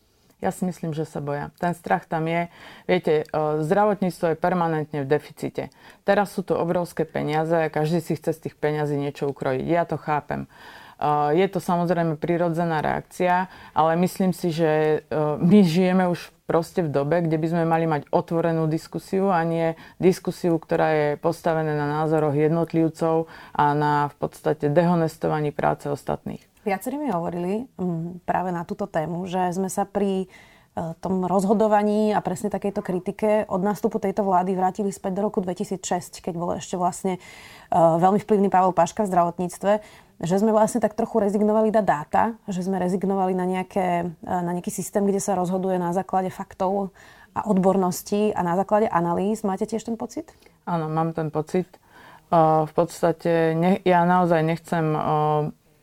Ja 0.44 0.52
si 0.52 0.68
myslím, 0.68 0.94
že 0.94 1.08
sa 1.08 1.24
boja. 1.24 1.50
Ten 1.58 1.74
strach 1.74 2.06
tam 2.06 2.28
je. 2.28 2.52
Viete, 2.86 3.24
zdravotníctvo 3.34 4.36
je 4.36 4.38
permanentne 4.38 5.02
v 5.02 5.10
deficite. 5.10 5.72
Teraz 6.04 6.36
sú 6.36 6.44
to 6.44 6.60
obrovské 6.60 7.08
peniaze 7.08 7.56
a 7.56 7.72
každý 7.72 8.04
si 8.04 8.14
chce 8.20 8.36
z 8.36 8.40
tých 8.46 8.56
peniazí 8.60 9.00
niečo 9.00 9.32
ukrojiť. 9.32 9.66
Ja 9.66 9.88
to 9.88 9.96
chápem. 9.96 10.46
Je 11.36 11.48
to 11.52 11.60
samozrejme 11.60 12.16
prirodzená 12.16 12.80
reakcia, 12.80 13.52
ale 13.76 14.00
myslím 14.00 14.32
si, 14.32 14.56
že 14.56 15.04
my 15.44 15.60
žijeme 15.64 16.08
už 16.08 16.36
proste 16.46 16.86
v 16.86 16.94
dobe, 16.94 17.26
kde 17.26 17.42
by 17.42 17.48
sme 17.50 17.64
mali 17.66 17.86
mať 17.90 18.08
otvorenú 18.14 18.70
diskusiu 18.70 19.34
a 19.34 19.42
nie 19.42 19.74
diskusiu, 19.98 20.56
ktorá 20.62 20.88
je 20.94 21.10
postavená 21.18 21.74
na 21.74 22.02
názoroch 22.02 22.38
jednotlivcov 22.38 23.26
a 23.52 23.66
na 23.74 24.14
v 24.14 24.16
podstate 24.22 24.70
dehonestovaní 24.70 25.50
práce 25.50 25.90
ostatných. 25.90 26.42
Viacerí 26.66 26.98
mi 26.98 27.14
hovorili 27.14 27.66
mm, 27.78 28.26
práve 28.26 28.50
na 28.50 28.66
túto 28.66 28.90
tému, 28.90 29.30
že 29.30 29.54
sme 29.54 29.70
sa 29.70 29.86
pri 29.86 30.26
e, 30.26 30.28
tom 30.98 31.26
rozhodovaní 31.26 32.10
a 32.10 32.26
presne 32.26 32.50
takejto 32.50 32.82
kritike 32.82 33.46
od 33.46 33.62
nástupu 33.62 34.02
tejto 34.02 34.26
vlády 34.26 34.58
vrátili 34.58 34.90
späť 34.90 35.22
do 35.22 35.30
roku 35.30 35.46
2006, 35.46 36.26
keď 36.26 36.34
bol 36.34 36.58
ešte 36.58 36.74
vlastne 36.74 37.22
veľmi 37.74 38.22
vplyvný 38.22 38.50
Pavel 38.50 38.74
Paška 38.74 39.06
v 39.06 39.12
zdravotníctve, 39.14 39.72
že 40.24 40.40
sme 40.40 40.56
vlastne 40.56 40.80
tak 40.80 40.96
trochu 40.96 41.20
rezignovali 41.20 41.76
na 41.76 41.84
dáta, 41.84 42.40
že 42.48 42.64
sme 42.64 42.80
rezignovali 42.80 43.36
na, 43.36 43.44
nejaké, 43.44 44.16
e, 44.24 44.32
na 44.32 44.52
nejaký 44.56 44.72
systém, 44.72 45.04
kde 45.04 45.20
sa 45.20 45.36
rozhoduje 45.36 45.76
na 45.76 45.92
základe 45.92 46.32
faktov 46.32 46.96
a 47.36 47.52
odborností 47.52 48.32
a 48.32 48.40
na 48.44 48.56
základe 48.56 48.88
analýz. 48.88 49.44
Máte 49.44 49.68
tiež 49.68 49.84
ten 49.84 50.00
pocit? 50.00 50.32
Áno, 50.64 50.88
mám 50.88 51.12
ten 51.12 51.28
pocit. 51.28 51.68
V 52.32 52.74
podstate 52.74 53.54
ja 53.86 54.02
naozaj 54.02 54.42
nechcem 54.42 54.98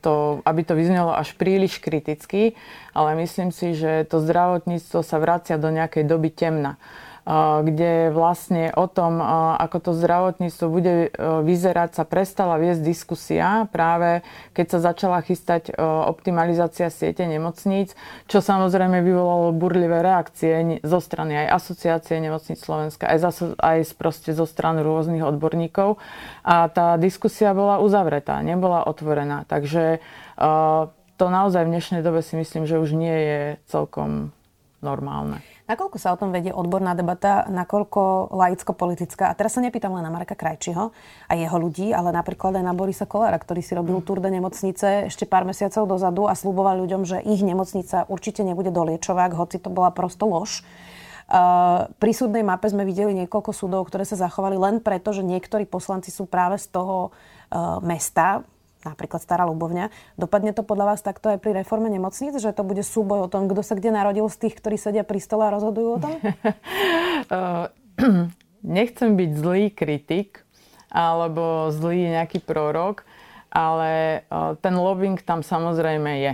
to, 0.03 0.43
aby 0.43 0.61
to 0.67 0.75
vyznelo 0.75 1.15
až 1.15 1.39
príliš 1.39 1.79
kriticky, 1.79 2.59
ale 2.91 3.15
myslím 3.23 3.55
si, 3.55 3.79
že 3.79 4.03
to 4.11 4.19
zdravotníctvo 4.19 5.07
sa 5.07 5.17
vracia 5.23 5.55
do 5.55 5.71
nejakej 5.71 6.03
doby 6.03 6.35
temna 6.35 6.83
kde 7.63 8.11
vlastne 8.11 8.75
o 8.75 8.91
tom, 8.91 9.23
ako 9.55 9.79
to 9.79 9.91
zdravotníctvo 9.95 10.67
bude 10.67 10.95
e, 11.07 11.09
vyzerať, 11.47 11.95
sa 11.95 12.03
prestala 12.03 12.59
viesť 12.59 12.83
diskusia 12.83 13.71
práve 13.71 14.27
keď 14.53 14.67
sa 14.69 14.79
začala 14.93 15.23
chystať 15.23 15.71
e, 15.71 15.73
optimalizácia 15.83 16.91
siete 16.91 17.25
nemocníc, 17.25 17.95
čo 18.27 18.43
samozrejme 18.43 19.01
vyvolalo 19.01 19.55
burlivé 19.55 20.03
reakcie 20.03 20.83
zo 20.83 20.99
strany 20.99 21.47
aj 21.47 21.63
asociácie 21.63 22.19
nemocníc 22.19 22.59
Slovenska, 22.59 23.07
aj, 23.07 23.19
zaso, 23.23 23.45
aj 23.57 23.87
proste 23.95 24.35
zo 24.35 24.45
strany 24.45 24.83
rôznych 24.83 25.25
odborníkov. 25.25 26.03
A 26.43 26.69
tá 26.69 26.99
diskusia 27.01 27.55
bola 27.57 27.79
uzavretá, 27.79 28.43
nebola 28.43 28.85
otvorená. 28.85 29.49
Takže 29.49 29.99
e, 29.99 30.49
to 31.17 31.25
naozaj 31.31 31.65
v 31.65 31.73
dnešnej 31.73 32.03
dobe 32.03 32.21
si 32.21 32.35
myslím, 32.35 32.67
že 32.67 32.83
už 32.83 32.99
nie 32.99 33.15
je 33.15 33.41
celkom 33.71 34.35
normálne. 34.83 35.39
Nakoľko 35.73 35.97
sa 35.97 36.13
o 36.13 36.21
tom 36.21 36.37
vedie 36.37 36.53
odborná 36.53 36.93
debata, 36.93 37.49
nakoľko 37.49 38.29
laicko-politická? 38.29 39.33
A 39.33 39.37
teraz 39.37 39.57
sa 39.57 39.65
nepýtam 39.65 39.97
len 39.97 40.05
na 40.05 40.13
Marka 40.13 40.37
Krajčiho 40.37 40.93
a 40.93 41.33
jeho 41.33 41.57
ľudí, 41.57 41.97
ale 41.97 42.13
napríklad 42.13 42.61
aj 42.61 42.65
na 42.69 42.77
Borisa 42.77 43.09
Kolára, 43.09 43.41
ktorý 43.41 43.65
si 43.65 43.73
robil 43.73 44.05
túr 44.05 44.21
do 44.21 44.29
nemocnice 44.29 45.09
ešte 45.09 45.25
pár 45.25 45.49
mesiacov 45.49 45.89
dozadu 45.89 46.29
a 46.29 46.37
slúboval 46.37 46.77
ľuďom, 46.85 47.09
že 47.09 47.25
ich 47.25 47.41
nemocnica 47.41 48.05
určite 48.13 48.45
nebude 48.45 48.69
doliečovák, 48.69 49.33
hoci 49.33 49.65
to 49.65 49.73
bola 49.73 49.89
prosto 49.97 50.29
lož. 50.29 50.61
Uh, 51.33 51.89
pri 51.97 52.13
súdnej 52.13 52.45
mape 52.45 52.69
sme 52.69 52.85
videli 52.85 53.17
niekoľko 53.25 53.57
súdov, 53.57 53.89
ktoré 53.89 54.05
sa 54.05 54.21
zachovali 54.21 54.61
len 54.61 54.77
preto, 54.85 55.17
že 55.17 55.25
niektorí 55.25 55.65
poslanci 55.65 56.13
sú 56.13 56.29
práve 56.29 56.61
z 56.61 56.69
toho 56.69 57.17
uh, 57.49 57.81
mesta, 57.81 58.45
napríklad 58.85 59.23
Stará 59.23 59.47
Ľubovňa. 59.49 59.89
Dopadne 60.19 60.53
to 60.53 60.67
podľa 60.67 60.95
vás 60.95 61.01
takto 61.01 61.31
aj 61.33 61.39
pri 61.39 61.63
reforme 61.63 61.89
nemocníc, 61.89 62.37
že 62.39 62.55
to 62.55 62.67
bude 62.67 62.83
súboj 62.83 63.27
o 63.27 63.31
tom, 63.31 63.47
kto 63.47 63.63
sa 63.63 63.79
kde 63.79 63.95
narodil 63.95 64.27
z 64.29 64.49
tých, 64.49 64.59
ktorí 64.59 64.77
sedia 64.79 65.07
pri 65.07 65.19
stole 65.23 65.47
a 65.47 65.55
rozhodujú 65.55 65.89
o 65.97 66.03
tom? 66.03 66.15
Nechcem 68.63 69.19
byť 69.19 69.31
zlý 69.35 69.63
kritik 69.75 70.47
alebo 70.93 71.73
zlý 71.73 72.13
nejaký 72.13 72.45
prorok, 72.45 73.09
ale 73.49 74.25
ten 74.61 74.75
lobbying 74.77 75.21
tam 75.25 75.41
samozrejme 75.41 76.13
je. 76.21 76.33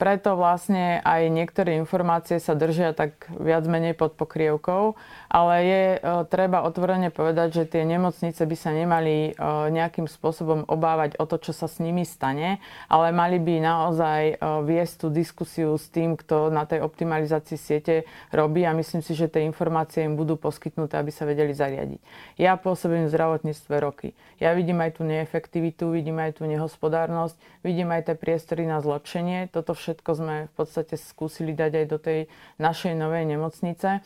Preto 0.00 0.40
vlastne 0.40 1.04
aj 1.04 1.28
niektoré 1.28 1.76
informácie 1.76 2.40
sa 2.40 2.56
držia 2.56 2.96
tak 2.96 3.28
viac 3.28 3.68
menej 3.68 3.92
pod 3.92 4.16
pokrievkou, 4.16 4.96
ale 5.28 5.54
je 5.60 5.84
treba 6.32 6.64
otvorene 6.64 7.12
povedať, 7.12 7.60
že 7.60 7.68
tie 7.76 7.84
nemocnice 7.84 8.40
by 8.40 8.56
sa 8.56 8.72
nemali 8.72 9.36
nejakým 9.68 10.08
spôsobom 10.08 10.64
obávať 10.64 11.20
o 11.20 11.28
to, 11.28 11.36
čo 11.36 11.52
sa 11.52 11.68
s 11.68 11.76
nimi 11.76 12.08
stane, 12.08 12.56
ale 12.88 13.12
mali 13.12 13.36
by 13.36 13.60
naozaj 13.60 14.40
viesť 14.64 14.94
tú 15.04 15.12
diskusiu 15.12 15.76
s 15.76 15.92
tým, 15.92 16.16
kto 16.16 16.48
na 16.48 16.64
tej 16.64 16.80
optimalizácii 16.80 17.60
siete 17.60 18.08
robí 18.32 18.64
a 18.64 18.72
myslím 18.72 19.04
si, 19.04 19.12
že 19.12 19.28
tie 19.28 19.44
informácie 19.44 20.08
im 20.08 20.16
budú 20.16 20.40
poskytnuté, 20.40 20.96
aby 20.96 21.12
sa 21.12 21.28
vedeli 21.28 21.52
zariadiť. 21.52 22.00
Ja 22.40 22.56
pôsobím 22.56 23.04
v 23.04 23.12
zdravotníctve 23.12 23.74
roky. 23.76 24.16
Ja 24.40 24.56
vidím 24.56 24.80
aj 24.80 24.96
tú 24.96 25.04
neefektivitu, 25.04 25.92
vidím 25.92 26.16
aj 26.16 26.40
tú 26.40 26.48
nehospodárnosť, 26.48 27.36
vidím 27.60 27.92
aj 27.92 28.08
tie 28.08 28.16
priestory 28.16 28.64
na 28.64 28.80
zlepšenie 28.80 29.33
vzdelávanie. 29.34 29.50
Toto 29.50 29.72
všetko 29.74 30.10
sme 30.14 30.36
v 30.46 30.52
podstate 30.54 30.94
skúsili 30.96 31.52
dať 31.54 31.72
aj 31.74 31.86
do 31.90 31.98
tej 31.98 32.20
našej 32.62 32.94
novej 32.94 33.24
nemocnice. 33.26 34.00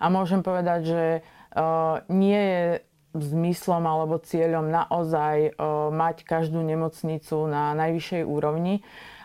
A 0.00 0.04
môžem 0.08 0.40
povedať, 0.40 0.80
že 0.88 1.04
uh, 1.20 2.00
nie 2.08 2.40
je 2.40 2.64
zmyslom 3.10 3.82
alebo 3.84 4.22
cieľom 4.22 4.70
naozaj 4.70 5.58
uh, 5.58 5.90
mať 5.90 6.22
každú 6.24 6.62
nemocnicu 6.62 7.36
na 7.50 7.74
najvyššej 7.74 8.22
úrovni, 8.22 8.80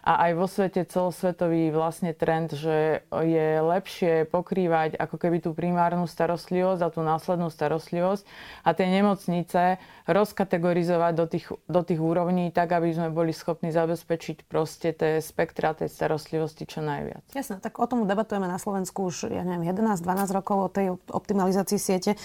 a 0.06 0.30
aj 0.30 0.32
vo 0.38 0.46
svete 0.46 0.86
celosvetový 0.86 1.74
vlastne 1.74 2.14
trend, 2.14 2.54
že 2.54 3.02
je 3.10 3.48
lepšie 3.58 4.30
pokrývať 4.30 5.02
ako 5.02 5.18
keby 5.18 5.42
tú 5.42 5.58
primárnu 5.58 6.06
starostlivosť 6.06 6.82
a 6.86 6.94
tú 6.94 7.02
následnú 7.02 7.50
starostlivosť 7.50 8.22
a 8.62 8.70
tie 8.78 8.86
nemocnice 8.86 9.82
rozkategorizovať 10.06 11.14
do 11.18 11.26
tých, 11.26 11.46
do 11.66 11.82
tých 11.82 11.98
úrovní 11.98 12.54
tak, 12.54 12.78
aby 12.78 12.94
sme 12.94 13.10
boli 13.10 13.34
schopní 13.34 13.74
zabezpečiť 13.74 14.46
proste 14.46 14.94
tie 14.94 15.18
spektra 15.18 15.74
tej 15.74 15.90
starostlivosti 15.90 16.70
čo 16.70 16.86
najviac. 16.86 17.26
Jasné, 17.34 17.58
tak 17.58 17.82
o 17.82 17.90
tom 17.90 18.06
debatujeme 18.06 18.46
na 18.46 18.62
Slovensku 18.62 19.10
už, 19.10 19.34
ja 19.34 19.42
neviem, 19.42 19.66
11-12 19.66 20.06
rokov 20.30 20.58
o 20.62 20.70
tej 20.70 20.94
optimalizácii 21.10 21.82
siete. 21.82 22.14
E, 22.14 22.18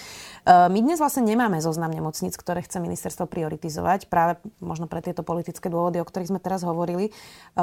my 0.45 0.79
dnes 0.85 1.01
vlastne 1.01 1.25
nemáme 1.25 1.57
zoznam 1.57 1.89
nemocníc, 1.89 2.37
ktoré 2.37 2.61
chce 2.61 2.77
ministerstvo 2.77 3.25
prioritizovať, 3.25 4.05
práve 4.05 4.37
možno 4.61 4.85
pre 4.85 5.01
tieto 5.01 5.25
politické 5.25 5.65
dôvody, 5.65 5.97
o 5.97 6.05
ktorých 6.05 6.37
sme 6.37 6.37
teraz 6.37 6.61
hovorili. 6.61 7.09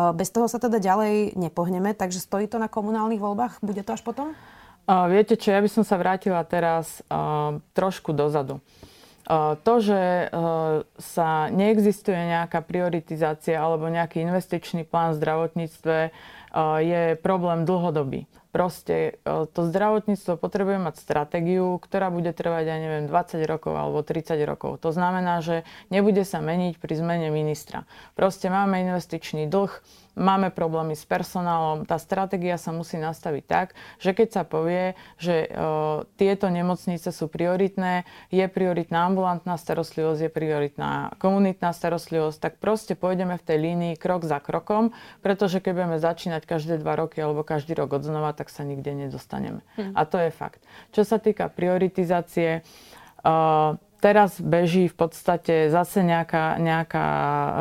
E, 0.08 0.16
bez 0.16 0.32
toho 0.32 0.48
sa 0.48 0.56
teda 0.56 0.80
ďalej 0.80 1.36
nepohneme, 1.36 1.92
takže 1.92 2.24
stojí 2.24 2.48
to 2.48 2.56
na 2.56 2.66
komunálnych 2.66 3.20
voľbách? 3.20 3.60
Bude 3.60 3.84
to 3.84 3.92
až 3.92 4.02
potom? 4.02 4.32
viete 4.88 5.36
čo, 5.36 5.52
ja 5.52 5.60
by 5.60 5.68
som 5.68 5.84
sa 5.84 6.00
vrátila 6.00 6.40
teraz 6.48 7.04
uh, 7.12 7.60
trošku 7.76 8.16
dozadu. 8.16 8.56
To, 9.28 9.74
že 9.76 10.32
sa 10.96 11.52
neexistuje 11.52 12.16
nejaká 12.16 12.64
prioritizácia 12.64 13.60
alebo 13.60 13.84
nejaký 13.92 14.24
investičný 14.24 14.88
plán 14.88 15.12
v 15.12 15.20
zdravotníctve, 15.20 15.96
je 16.80 17.02
problém 17.20 17.68
dlhodobý. 17.68 18.24
Proste 18.58 19.22
to 19.22 19.60
zdravotníctvo 19.70 20.34
potrebuje 20.34 20.82
mať 20.82 20.98
stratégiu, 20.98 21.78
ktorá 21.78 22.10
bude 22.10 22.34
trvať, 22.34 22.64
ja 22.66 22.76
neviem, 22.82 23.06
20 23.06 23.38
rokov 23.46 23.78
alebo 23.78 24.02
30 24.02 24.34
rokov. 24.42 24.82
To 24.82 24.90
znamená, 24.90 25.38
že 25.46 25.62
nebude 25.94 26.26
sa 26.26 26.42
meniť 26.42 26.82
pri 26.82 26.98
zmene 26.98 27.30
ministra. 27.30 27.86
Proste 28.18 28.50
máme 28.50 28.82
investičný 28.82 29.46
dlh, 29.46 29.70
máme 30.18 30.50
problémy 30.50 30.98
s 30.98 31.06
personálom. 31.06 31.86
Tá 31.86 31.96
stratégia 31.96 32.58
sa 32.58 32.74
musí 32.74 32.98
nastaviť 32.98 33.44
tak, 33.46 33.66
že 34.02 34.12
keď 34.12 34.28
sa 34.34 34.42
povie, 34.42 34.98
že 35.16 35.46
e, 35.46 35.48
tieto 36.18 36.50
nemocnice 36.50 37.14
sú 37.14 37.30
prioritné, 37.30 38.02
je 38.34 38.44
prioritná 38.50 39.06
ambulantná 39.06 39.54
starostlivosť, 39.54 40.28
je 40.28 40.30
prioritná 40.34 41.14
komunitná 41.22 41.70
starostlivosť, 41.70 42.38
tak 42.42 42.52
proste 42.58 42.98
pôjdeme 42.98 43.38
v 43.38 43.46
tej 43.46 43.58
línii 43.62 43.94
krok 43.96 44.26
za 44.26 44.42
krokom, 44.42 44.90
pretože 45.22 45.62
keď 45.62 45.72
budeme 45.72 45.98
začínať 46.02 46.42
každé 46.44 46.82
dva 46.82 46.98
roky 46.98 47.22
alebo 47.22 47.46
každý 47.46 47.78
rok 47.78 47.94
odznova, 48.02 48.34
tak 48.34 48.47
sa 48.50 48.66
nikde 48.66 48.92
nedostaneme. 48.92 49.62
Hmm. 49.76 49.92
A 49.94 50.04
to 50.04 50.18
je 50.18 50.32
fakt. 50.32 50.64
Čo 50.90 51.04
sa 51.04 51.20
týka 51.20 51.48
prioritizácie, 51.52 52.60
uh, 53.24 53.76
teraz 53.98 54.38
beží 54.38 54.86
v 54.86 54.96
podstate 54.96 55.70
zase 55.70 56.06
nejaká, 56.06 56.58
nejaká 56.58 57.06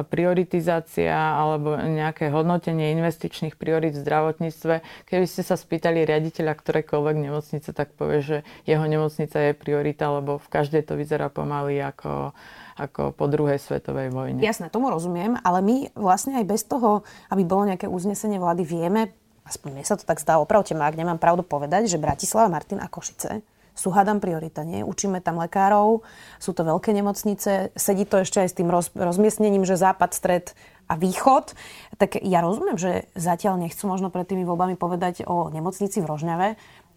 prioritizácia 0.08 1.14
alebo 1.14 1.78
nejaké 1.78 2.30
hodnotenie 2.30 2.94
investičných 2.94 3.58
priorit 3.58 3.98
v 3.98 4.04
zdravotníctve. 4.06 4.74
Keby 5.10 5.26
ste 5.26 5.42
sa 5.42 5.58
spýtali 5.58 6.06
riaditeľa 6.06 6.54
ktorejkoľvek 6.54 7.16
nemocnice, 7.18 7.70
tak 7.74 7.94
povie, 7.98 8.22
že 8.22 8.38
jeho 8.70 8.86
nemocnica 8.86 9.52
je 9.52 9.54
priorita, 9.58 10.14
lebo 10.14 10.38
v 10.38 10.48
každej 10.48 10.86
to 10.86 10.94
vyzerá 10.94 11.28
pomaly 11.34 11.82
ako 11.82 12.38
ako 12.78 13.10
po 13.10 13.26
druhej 13.26 13.58
svetovej 13.58 14.14
vojne. 14.14 14.38
Jasné, 14.38 14.70
tomu 14.70 14.94
rozumiem, 14.94 15.34
ale 15.42 15.66
my 15.66 15.76
vlastne 15.98 16.38
aj 16.38 16.46
bez 16.46 16.62
toho, 16.62 17.02
aby 17.34 17.42
bolo 17.42 17.74
nejaké 17.74 17.90
uznesenie 17.90 18.38
vlády, 18.38 18.62
vieme, 18.62 19.18
aspoň 19.48 19.80
mne 19.80 19.86
sa 19.88 19.96
to 19.96 20.04
tak 20.04 20.20
zdá, 20.20 20.38
opravte 20.38 20.76
ma, 20.76 20.86
ak 20.86 21.00
nemám 21.00 21.18
pravdu 21.18 21.42
povedať, 21.42 21.88
že 21.88 21.98
Bratislava, 21.98 22.52
Martin 22.52 22.84
a 22.84 22.92
Košice 22.92 23.42
sú 23.78 23.94
hádam 23.94 24.18
priorita, 24.18 24.66
nie? 24.66 24.82
Učíme 24.82 25.22
tam 25.22 25.38
lekárov, 25.38 26.02
sú 26.42 26.52
to 26.52 26.66
veľké 26.66 26.92
nemocnice, 26.98 27.70
sedí 27.78 28.10
to 28.10 28.26
ešte 28.26 28.42
aj 28.42 28.50
s 28.50 28.58
tým 28.58 28.74
roz, 28.74 28.90
rozmiestnením, 28.98 29.70
že 29.70 29.78
západ, 29.78 30.18
stred 30.18 30.58
a 30.90 30.98
východ. 30.98 31.54
Tak 32.02 32.18
ja 32.26 32.42
rozumiem, 32.42 32.82
že 32.82 33.06
zatiaľ 33.14 33.62
nechcú 33.62 33.86
možno 33.86 34.10
pred 34.10 34.26
tými 34.26 34.44
voľbami 34.50 34.74
povedať 34.82 35.30
o 35.30 35.54
nemocnici 35.54 36.02
v 36.02 36.10
Rožňave, 36.10 36.48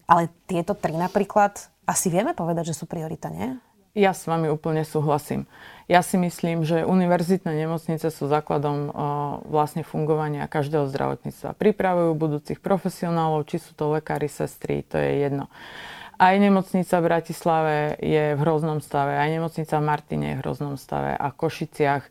ale 0.09 0.23
tieto 0.49 0.73
tri 0.73 0.97
napríklad 0.97 1.61
asi 1.85 2.09
vieme 2.09 2.33
povedať, 2.33 2.73
že 2.73 2.79
sú 2.81 2.89
priorita, 2.89 3.29
nie? 3.29 3.61
Ja 3.95 4.15
s 4.15 4.31
vami 4.31 4.47
úplne 4.47 4.87
súhlasím. 4.87 5.51
Ja 5.91 6.07
si 6.07 6.15
myslím, 6.15 6.63
že 6.63 6.87
univerzitné 6.87 7.51
nemocnice 7.67 8.15
sú 8.15 8.31
základom 8.31 8.77
o, 8.87 8.91
vlastne 9.51 9.83
fungovania 9.83 10.47
každého 10.47 10.87
zdravotníctva. 10.87 11.59
Pripravujú 11.59 12.15
budúcich 12.15 12.63
profesionálov, 12.63 13.51
či 13.51 13.59
sú 13.59 13.75
to 13.75 13.91
lekári, 13.99 14.31
sestry, 14.31 14.87
to 14.87 14.95
je 14.95 15.27
jedno. 15.27 15.51
Aj 16.21 16.37
nemocnica 16.37 17.01
v 17.01 17.07
Bratislave 17.09 17.77
je 17.97 18.37
v 18.37 18.41
hroznom 18.45 18.85
stave, 18.85 19.17
aj 19.17 19.41
nemocnica 19.41 19.81
v 19.81 19.89
Martine 19.89 20.27
je 20.29 20.37
v 20.37 20.43
hroznom 20.45 20.77
stave 20.77 21.17
a 21.17 21.33
Košiciach, 21.33 22.05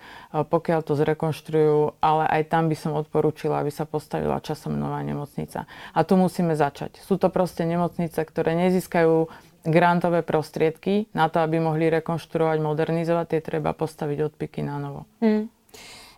pokiaľ 0.50 0.80
to 0.82 0.98
zrekonštruujú, 0.98 2.02
ale 2.02 2.26
aj 2.26 2.50
tam 2.50 2.74
by 2.74 2.76
som 2.76 2.98
odporúčila, 2.98 3.62
aby 3.62 3.70
sa 3.70 3.86
postavila 3.86 4.42
časom 4.42 4.74
nová 4.76 4.98
nemocnica. 5.06 5.70
A 5.94 6.02
tu 6.02 6.18
musíme 6.18 6.58
začať. 6.58 6.98
Sú 7.06 7.22
to 7.22 7.30
proste 7.30 7.70
nemocnice, 7.70 8.18
ktoré 8.18 8.58
nezískajú 8.58 9.30
grantové 9.66 10.24
prostriedky 10.24 11.12
na 11.12 11.28
to, 11.28 11.44
aby 11.44 11.60
mohli 11.60 11.92
rekonštruovať, 11.92 12.58
modernizovať, 12.60 13.26
tie 13.28 13.42
treba 13.44 13.76
postaviť 13.76 14.32
odpiky 14.32 14.64
na 14.64 14.80
novo. 14.80 15.10
Hmm. 15.20 15.52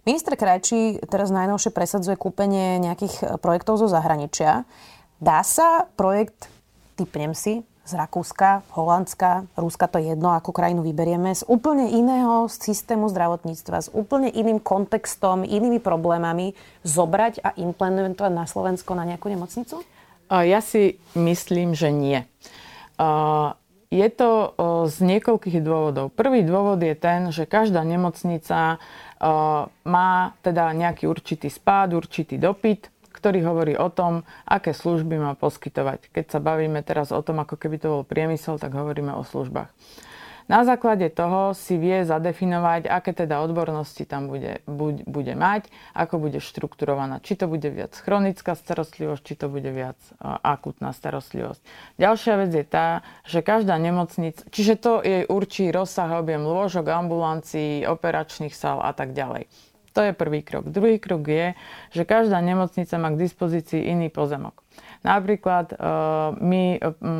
Minister 0.01 0.33
Krajčí 0.33 0.97
teraz 1.05 1.29
najnovšie 1.29 1.69
presadzuje 1.69 2.17
kúpenie 2.17 2.81
nejakých 2.81 3.15
e, 3.21 3.25
projektov 3.37 3.77
zo 3.77 3.85
zahraničia. 3.85 4.65
Dá 5.21 5.45
sa 5.45 5.85
projekt, 5.93 6.49
typnem 6.97 7.37
si, 7.37 7.61
z 7.85 7.97
Rakúska, 7.97 8.65
Holandska, 8.77 9.45
Ruska, 9.57 9.89
to 9.89 9.97
je 9.97 10.13
jedno, 10.13 10.33
ako 10.33 10.53
krajinu 10.53 10.85
vyberieme, 10.85 11.33
z 11.33 11.45
úplne 11.49 11.89
iného 11.89 12.45
systému 12.49 13.09
zdravotníctva, 13.09 13.77
s 13.77 13.89
úplne 13.93 14.29
iným 14.29 14.61
kontextom, 14.61 15.41
inými 15.41 15.81
problémami 15.81 16.53
zobrať 16.85 17.41
a 17.41 17.49
implementovať 17.57 18.31
na 18.31 18.45
Slovensko 18.45 18.93
na 18.93 19.05
nejakú 19.05 19.33
nemocnicu? 19.33 19.81
Ja 20.31 20.63
si 20.63 20.95
myslím, 21.17 21.75
že 21.75 21.91
nie. 21.91 22.23
Je 23.91 24.07
to 24.13 24.29
z 24.87 24.95
niekoľkých 25.03 25.59
dôvodov. 25.59 26.15
Prvý 26.15 26.47
dôvod 26.47 26.79
je 26.79 26.95
ten, 26.95 27.33
že 27.33 27.49
každá 27.49 27.83
nemocnica 27.83 28.79
má 29.83 30.09
teda 30.45 30.71
nejaký 30.71 31.09
určitý 31.09 31.51
spád, 31.51 31.97
určitý 31.97 32.39
dopyt, 32.39 32.87
ktorý 33.11 33.43
hovorí 33.43 33.73
o 33.75 33.91
tom, 33.91 34.23
aké 34.47 34.71
služby 34.71 35.19
má 35.19 35.35
poskytovať. 35.35 36.07
Keď 36.09 36.25
sa 36.31 36.39
bavíme 36.39 36.79
teraz 36.81 37.11
o 37.11 37.19
tom, 37.19 37.43
ako 37.43 37.59
keby 37.59 37.77
to 37.83 37.87
bol 37.99 38.03
priemysel, 38.07 38.55
tak 38.55 38.71
hovoríme 38.71 39.11
o 39.11 39.27
službách. 39.27 39.67
Na 40.49 40.65
základe 40.65 41.09
toho 41.13 41.53
si 41.53 41.77
vie 41.77 42.05
zadefinovať, 42.05 42.89
aké 42.89 43.13
teda 43.13 43.41
odbornosti 43.41 44.05
tam 44.05 44.29
bude, 44.29 44.61
buď, 44.65 45.05
bude 45.05 45.33
mať, 45.37 45.69
ako 45.93 46.17
bude 46.17 46.39
štrukturovaná. 46.41 47.21
Či 47.21 47.41
to 47.41 47.45
bude 47.49 47.67
viac 47.69 47.93
chronická 47.97 48.57
starostlivosť, 48.57 49.21
či 49.21 49.33
to 49.37 49.47
bude 49.49 49.69
viac 49.69 49.97
uh, 50.17 50.37
akutná 50.41 50.91
starostlivosť. 50.91 51.61
Ďalšia 52.01 52.33
vec 52.41 52.51
je 52.53 52.65
tá, 52.65 53.05
že 53.25 53.45
každá 53.45 53.77
nemocnica, 53.77 54.41
čiže 54.49 54.73
to 54.81 55.01
jej 55.01 55.23
určí 55.25 55.69
rozsah, 55.69 56.21
objem 56.21 56.41
lôžok, 56.41 56.89
ambulancií, 56.89 57.85
operačných 57.85 58.53
sál 58.53 58.81
a 58.81 58.91
tak 58.93 59.13
ďalej. 59.17 59.70
To 59.91 59.99
je 60.07 60.15
prvý 60.15 60.39
krok. 60.39 60.71
Druhý 60.71 61.03
krok 61.03 61.27
je, 61.27 61.47
že 61.91 62.07
každá 62.07 62.39
nemocnica 62.39 62.95
má 62.95 63.11
k 63.11 63.21
dispozícii 63.27 63.91
iný 63.91 64.07
pozemok. 64.07 64.55
Napríklad 65.01 65.73
e, 65.73 65.75
my 66.39 66.63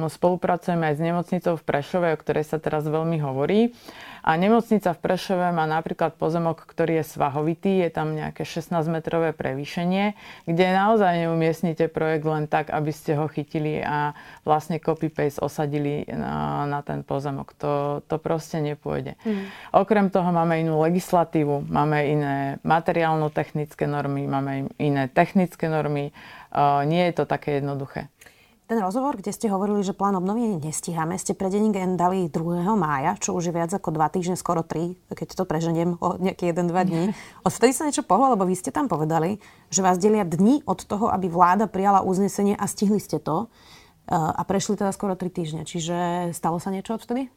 spolupracujeme 0.07 0.93
aj 0.93 0.95
s 0.95 1.01
nemocnicou 1.01 1.53
v 1.57 1.65
Prešove, 1.67 2.07
o 2.13 2.21
ktorej 2.21 2.45
sa 2.47 2.61
teraz 2.61 2.87
veľmi 2.87 3.19
hovorí. 3.19 3.73
A 4.21 4.37
nemocnica 4.37 4.93
v 4.93 4.99
Prešove 5.01 5.49
má 5.49 5.65
napríklad 5.65 6.13
pozemok, 6.15 6.63
ktorý 6.65 7.01
je 7.01 7.05
svahovitý, 7.17 7.81
je 7.85 7.89
tam 7.89 8.13
nejaké 8.13 8.45
16-metrové 8.45 9.33
prevýšenie, 9.33 10.13
kde 10.45 10.65
naozaj 10.77 11.25
neumiestnite 11.27 11.89
projekt 11.89 12.25
len 12.25 12.45
tak, 12.45 12.69
aby 12.69 12.93
ste 12.93 13.17
ho 13.17 13.25
chytili 13.25 13.81
a 13.81 14.13
vlastne 14.45 14.77
copy-paste 14.77 15.41
osadili 15.41 16.05
na, 16.09 16.65
na 16.69 16.79
ten 16.85 17.01
pozemok. 17.01 17.53
To, 17.57 17.73
to 18.05 18.21
proste 18.21 18.61
nepôjde. 18.61 19.17
Mm. 19.25 19.49
Okrem 19.73 20.07
toho 20.13 20.29
máme 20.29 20.61
inú 20.61 20.81
legislatívu, 20.85 21.65
máme 21.65 21.97
iné 22.05 22.35
materiálno-technické 22.61 23.89
normy, 23.89 24.29
máme 24.29 24.69
iné 24.77 25.09
technické 25.09 25.65
normy 25.65 26.13
nie 26.83 27.03
je 27.07 27.13
to 27.15 27.25
také 27.25 27.63
jednoduché. 27.63 28.11
Ten 28.71 28.79
rozhovor, 28.79 29.19
kde 29.19 29.35
ste 29.35 29.51
hovorili, 29.51 29.83
že 29.83 29.91
plán 29.91 30.15
obnovy 30.15 30.55
nestíhame, 30.55 31.19
ste 31.19 31.35
pre 31.35 31.51
denník 31.51 31.75
N 31.75 31.99
dali 31.99 32.31
2. 32.31 32.63
mája, 32.79 33.19
čo 33.19 33.35
už 33.35 33.51
je 33.51 33.57
viac 33.59 33.67
ako 33.67 33.91
2 33.91 34.15
týždne, 34.15 34.39
skoro 34.39 34.63
3, 34.63 35.11
keď 35.11 35.27
to 35.35 35.43
preženiem 35.43 35.99
o 35.99 36.15
nejaké 36.15 36.55
1-2 36.55 36.71
dní. 36.87 37.11
Odvtedy 37.51 37.75
sa 37.75 37.83
niečo 37.83 38.07
pohlo, 38.07 38.31
lebo 38.31 38.47
vy 38.47 38.55
ste 38.55 38.71
tam 38.71 38.87
povedali, 38.87 39.43
že 39.67 39.83
vás 39.83 39.99
delia 39.99 40.23
dni 40.23 40.63
od 40.63 40.87
toho, 40.87 41.11
aby 41.11 41.27
vláda 41.27 41.67
prijala 41.67 41.99
uznesenie 41.99 42.55
a 42.55 42.63
stihli 42.63 43.03
ste 43.03 43.19
to. 43.19 43.51
A 44.07 44.39
prešli 44.47 44.79
teda 44.79 44.95
skoro 44.95 45.19
3 45.19 45.27
týždne. 45.27 45.61
Čiže 45.67 46.31
stalo 46.31 46.55
sa 46.63 46.71
niečo 46.71 46.95
odvtedy? 46.95 47.27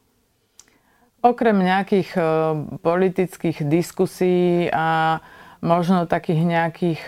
Okrem 1.18 1.58
nejakých 1.58 2.14
uh, 2.14 2.78
politických 2.78 3.66
diskusí 3.66 4.70
a 4.70 5.18
možno 5.66 6.06
takých 6.06 6.46
nejakých 6.46 7.02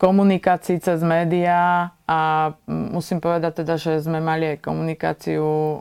komunikácií 0.00 0.80
cez 0.80 1.04
médiá 1.04 1.92
a 2.08 2.20
musím 2.64 3.20
povedať 3.20 3.60
teda, 3.62 3.76
že 3.76 4.00
sme 4.00 4.16
mali 4.24 4.56
aj 4.56 4.64
komunikáciu 4.64 5.44
um, 5.44 5.78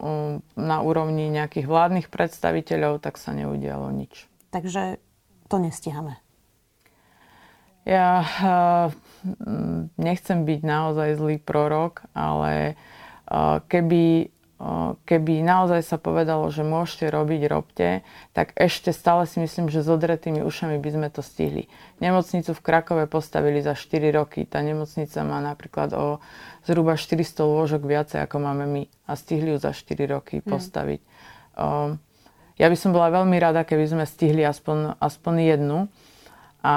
na 0.60 0.84
úrovni 0.84 1.32
nejakých 1.32 1.63
vládnych 1.71 2.12
predstaviteľov, 2.12 2.99
tak 2.99 3.15
sa 3.15 3.32
neudialo 3.32 3.88
nič. 3.95 4.27
Takže 4.51 4.99
to 5.47 5.55
nestíhame. 5.63 6.19
Ja 7.88 8.19
uh, 8.19 8.88
nechcem 9.95 10.43
byť 10.43 10.62
naozaj 10.67 11.15
zlý 11.15 11.39
prorok, 11.39 12.03
ale 12.12 12.75
uh, 13.32 13.63
keby 13.71 14.36
keby 15.08 15.39
naozaj 15.39 15.88
sa 15.88 15.95
povedalo, 15.95 16.52
že 16.52 16.67
môžete 16.67 17.08
robiť, 17.08 17.41
robte, 17.48 18.04
tak 18.36 18.52
ešte 18.60 18.91
stále 18.91 19.24
si 19.24 19.39
myslím, 19.39 19.72
že 19.72 19.80
s 19.80 19.88
odretými 19.88 20.43
ušami 20.43 20.76
by 20.84 20.89
sme 20.91 21.08
to 21.08 21.24
stihli. 21.24 21.72
Nemocnicu 22.04 22.52
v 22.52 22.63
Krakove 22.63 23.08
postavili 23.08 23.63
za 23.63 23.72
4 23.72 24.12
roky. 24.12 24.43
Tá 24.43 24.60
nemocnica 24.60 25.24
má 25.24 25.39
napríklad 25.39 25.95
o 25.95 26.19
zhruba 26.67 27.00
400 27.00 27.39
lôžok 27.39 27.82
viacej, 27.88 28.19
ako 28.19 28.36
máme 28.43 28.67
my. 28.67 28.84
A 29.08 29.15
stihli 29.15 29.56
ju 29.56 29.63
za 29.63 29.72
4 29.72 29.95
roky 30.12 30.43
hm. 30.43 30.52
postaviť. 30.52 31.02
Hmm. 31.56 31.95
Ja 32.60 32.67
by 32.67 32.76
som 32.76 32.91
bola 32.91 33.08
veľmi 33.15 33.39
rada, 33.39 33.63
keby 33.63 33.88
sme 33.88 34.04
stihli 34.04 34.43
aspoň, 34.43 35.00
aspoň 35.00 35.56
jednu. 35.56 35.88
A 36.60 36.76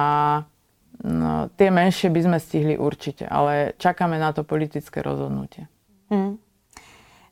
no, 1.03 1.51
tie 1.59 1.75
menšie 1.75 2.07
by 2.15 2.21
sme 2.23 2.39
stihli 2.39 2.75
určite, 2.79 3.27
ale 3.27 3.75
čakáme 3.83 4.15
na 4.23 4.31
to 4.31 4.47
politické 4.47 5.03
rozhodnutie. 5.03 5.67
Hmm. 6.07 6.39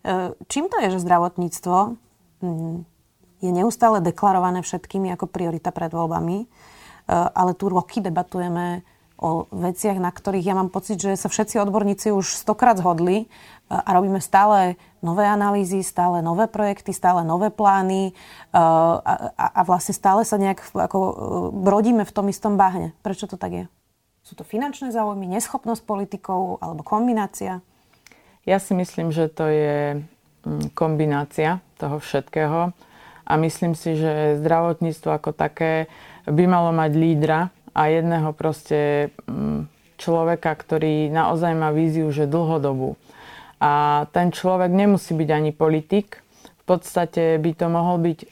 E, 0.01 0.33
čím 0.49 0.73
to 0.73 0.81
je, 0.81 0.97
že 0.97 1.05
zdravotníctvo 1.05 1.77
mm, 2.41 2.77
je 3.41 3.51
neustále 3.53 4.01
deklarované 4.01 4.65
všetkými 4.65 5.13
ako 5.13 5.29
priorita 5.29 5.73
pred 5.73 5.93
voľbami, 5.93 6.39
e, 6.45 6.47
ale 7.13 7.53
tu 7.53 7.69
roky 7.69 8.01
debatujeme 8.01 8.81
o 9.21 9.45
veciach, 9.53 10.01
na 10.01 10.09
ktorých 10.09 10.49
ja 10.49 10.57
mám 10.57 10.73
pocit, 10.73 10.97
že 10.97 11.13
sa 11.13 11.29
všetci 11.29 11.61
odborníci 11.61 12.09
už 12.09 12.33
stokrát 12.33 12.81
zhodli 12.81 13.25
e, 13.25 13.27
a 13.69 13.89
robíme 13.93 14.25
stále 14.25 14.81
nové 15.05 15.29
analýzy, 15.29 15.85
stále 15.85 16.25
nové 16.25 16.49
projekty, 16.49 16.97
stále 16.97 17.21
nové 17.21 17.53
plány 17.53 18.17
a, 18.53 19.01
a, 19.37 19.47
a 19.53 19.61
vlastne 19.69 19.93
stále 19.93 20.25
sa 20.25 20.41
nejak 20.41 20.65
ako 20.73 20.99
brodíme 21.53 22.09
v 22.09 22.15
tom 22.17 22.29
istom 22.33 22.57
bahne. 22.57 22.97
Prečo 23.05 23.29
to 23.29 23.37
tak 23.37 23.53
je? 23.53 23.65
Sú 24.21 24.37
to 24.37 24.45
finančné 24.45 24.93
záujmy, 24.93 25.25
neschopnosť 25.29 25.83
politikov 25.85 26.61
alebo 26.61 26.85
kombinácia? 26.85 27.65
Ja 28.51 28.59
si 28.59 28.75
myslím, 28.75 29.15
že 29.15 29.31
to 29.31 29.47
je 29.47 30.03
mm, 30.43 30.75
kombinácia 30.75 31.63
toho 31.79 32.03
všetkého 32.03 32.75
a 33.23 33.33
myslím 33.39 33.79
si, 33.79 33.95
že 33.95 34.43
zdravotníctvo 34.43 35.07
ako 35.07 35.31
také 35.31 35.87
by 36.27 36.51
malo 36.51 36.75
mať 36.75 36.91
lídra 36.99 37.55
a 37.71 37.83
jedného 37.87 38.35
proste 38.35 39.15
mm, 39.31 39.71
človeka, 40.03 40.51
ktorý 40.51 41.15
naozaj 41.15 41.55
má 41.55 41.71
víziu, 41.71 42.11
že 42.11 42.27
dlhodobú. 42.27 42.99
A 43.63 44.03
ten 44.11 44.35
človek 44.35 44.75
nemusí 44.75 45.15
byť 45.15 45.31
ani 45.31 45.55
politik, 45.55 46.19
podstate 46.71 47.43
by 47.43 47.51
to 47.59 47.67
mohol 47.67 47.99
byť 47.99 48.19
o, 48.23 48.29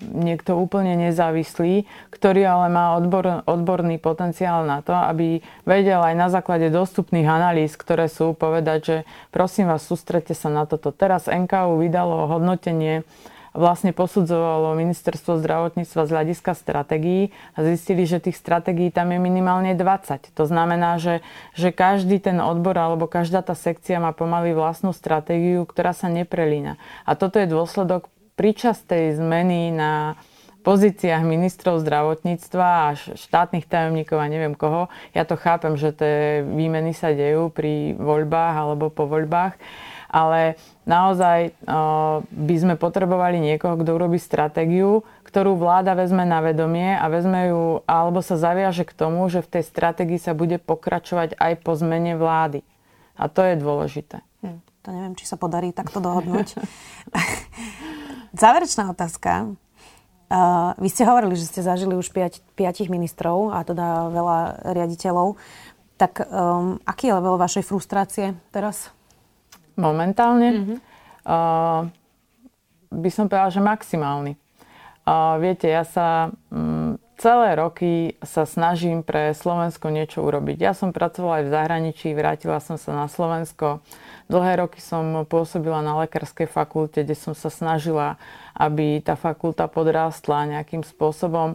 niekto 0.00 0.56
úplne 0.56 0.96
nezávislý, 0.96 1.84
ktorý 2.08 2.48
ale 2.48 2.72
má 2.72 2.96
odbor, 2.96 3.44
odborný 3.44 4.00
potenciál 4.00 4.64
na 4.64 4.80
to, 4.80 4.96
aby 4.96 5.44
vedel 5.68 6.00
aj 6.00 6.14
na 6.16 6.28
základe 6.32 6.72
dostupných 6.72 7.28
analýz, 7.28 7.76
ktoré 7.76 8.08
sú, 8.08 8.32
povedať, 8.32 8.78
že 8.80 8.96
prosím 9.28 9.68
vás, 9.68 9.84
sústrete 9.84 10.32
sa 10.32 10.48
na 10.48 10.64
toto. 10.64 10.88
Teraz 10.88 11.28
NKU 11.28 11.76
vydalo 11.84 12.32
hodnotenie 12.32 13.04
vlastne 13.56 13.96
posudzovalo 13.96 14.76
ministerstvo 14.76 15.40
zdravotníctva 15.40 16.02
z 16.04 16.10
hľadiska 16.12 16.52
stratégií 16.52 17.32
a 17.56 17.64
zistili, 17.64 18.04
že 18.04 18.20
tých 18.22 18.36
stratégií 18.36 18.92
tam 18.92 19.10
je 19.10 19.18
minimálne 19.18 19.72
20. 19.72 20.36
To 20.36 20.44
znamená, 20.44 21.00
že, 21.00 21.24
že 21.56 21.72
každý 21.72 22.20
ten 22.20 22.38
odbor 22.38 22.76
alebo 22.76 23.08
každá 23.08 23.40
tá 23.40 23.56
sekcia 23.56 23.96
má 23.96 24.12
pomaly 24.12 24.52
vlastnú 24.52 24.92
stratégiu, 24.92 25.64
ktorá 25.64 25.96
sa 25.96 26.12
neprelína. 26.12 26.76
A 27.08 27.16
toto 27.16 27.40
je 27.40 27.48
dôsledok 27.48 28.12
príčastej 28.36 29.16
zmeny 29.16 29.72
na 29.72 30.20
pozíciách 30.66 31.22
ministrov 31.22 31.78
zdravotníctva 31.86 32.66
a 32.66 32.98
štátnych 32.98 33.70
tajomníkov 33.70 34.18
a 34.18 34.26
neviem 34.26 34.58
koho. 34.58 34.90
Ja 35.14 35.22
to 35.22 35.38
chápem, 35.38 35.78
že 35.78 35.94
tie 35.94 36.42
výmeny 36.42 36.90
sa 36.90 37.14
dejú 37.14 37.54
pri 37.54 37.94
voľbách 37.94 38.54
alebo 38.66 38.90
po 38.90 39.06
voľbách 39.06 39.54
ale 40.06 40.58
naozaj 40.86 41.54
by 42.30 42.56
sme 42.56 42.74
potrebovali 42.78 43.42
niekoho, 43.42 43.76
kto 43.78 43.90
urobí 43.96 44.16
stratégiu, 44.22 45.02
ktorú 45.26 45.58
vláda 45.58 45.92
vezme 45.98 46.22
na 46.22 46.40
vedomie 46.40 46.96
a 46.96 47.10
vezme 47.10 47.50
ju, 47.50 47.62
alebo 47.84 48.22
sa 48.22 48.38
zaviaže 48.38 48.86
k 48.86 48.96
tomu, 48.96 49.26
že 49.28 49.42
v 49.42 49.58
tej 49.58 49.62
stratégii 49.66 50.22
sa 50.22 50.32
bude 50.32 50.56
pokračovať 50.62 51.36
aj 51.36 51.52
po 51.60 51.74
zmene 51.74 52.14
vlády. 52.16 52.62
A 53.18 53.26
to 53.26 53.42
je 53.42 53.58
dôležité. 53.58 54.22
Hm, 54.40 54.60
to 54.84 54.88
neviem, 54.94 55.14
či 55.18 55.26
sa 55.26 55.36
podarí 55.36 55.74
takto 55.74 55.98
dohodnúť. 55.98 56.56
Záverečná 58.40 58.92
otázka. 58.92 59.56
Uh, 60.26 60.74
vy 60.82 60.90
ste 60.90 61.06
hovorili, 61.06 61.38
že 61.38 61.46
ste 61.46 61.62
zažili 61.62 61.94
už 61.94 62.10
5, 62.10 62.42
5 62.58 62.90
ministrov 62.90 63.54
a 63.54 63.62
teda 63.62 64.10
veľa 64.10 64.38
riaditeľov. 64.74 65.38
Tak 65.96 66.26
um, 66.28 66.76
aký 66.82 67.08
je 67.08 67.16
level 67.16 67.38
vašej 67.38 67.64
frustrácie 67.64 68.34
teraz? 68.50 68.90
Momentálne, 69.76 70.48
mm-hmm. 70.52 70.78
uh, 71.28 71.86
by 72.90 73.10
som 73.12 73.28
povedala, 73.28 73.52
že 73.52 73.62
maximálny. 73.62 74.32
Uh, 75.06 75.38
viete, 75.38 75.70
ja 75.70 75.86
sa 75.86 76.34
um, 76.50 76.98
celé 77.16 77.54
roky 77.56 78.18
sa 78.20 78.42
snažím 78.44 79.06
pre 79.06 79.32
Slovensko 79.32 79.88
niečo 79.88 80.24
urobiť. 80.24 80.58
Ja 80.58 80.72
som 80.76 80.90
pracovala 80.90 81.40
aj 81.40 81.44
v 81.46 81.54
zahraničí, 81.54 82.08
vrátila 82.12 82.58
som 82.58 82.76
sa 82.76 82.92
na 82.92 83.06
Slovensko. 83.06 83.80
Dlhé 84.26 84.66
roky 84.66 84.82
som 84.82 85.24
pôsobila 85.24 85.80
na 85.80 85.94
lekárskej 86.02 86.50
fakulte, 86.50 87.06
kde 87.06 87.14
som 87.14 87.32
sa 87.32 87.48
snažila, 87.48 88.18
aby 88.58 88.98
tá 88.98 89.14
fakulta 89.14 89.70
podrástla 89.70 90.58
nejakým 90.58 90.82
spôsobom. 90.82 91.54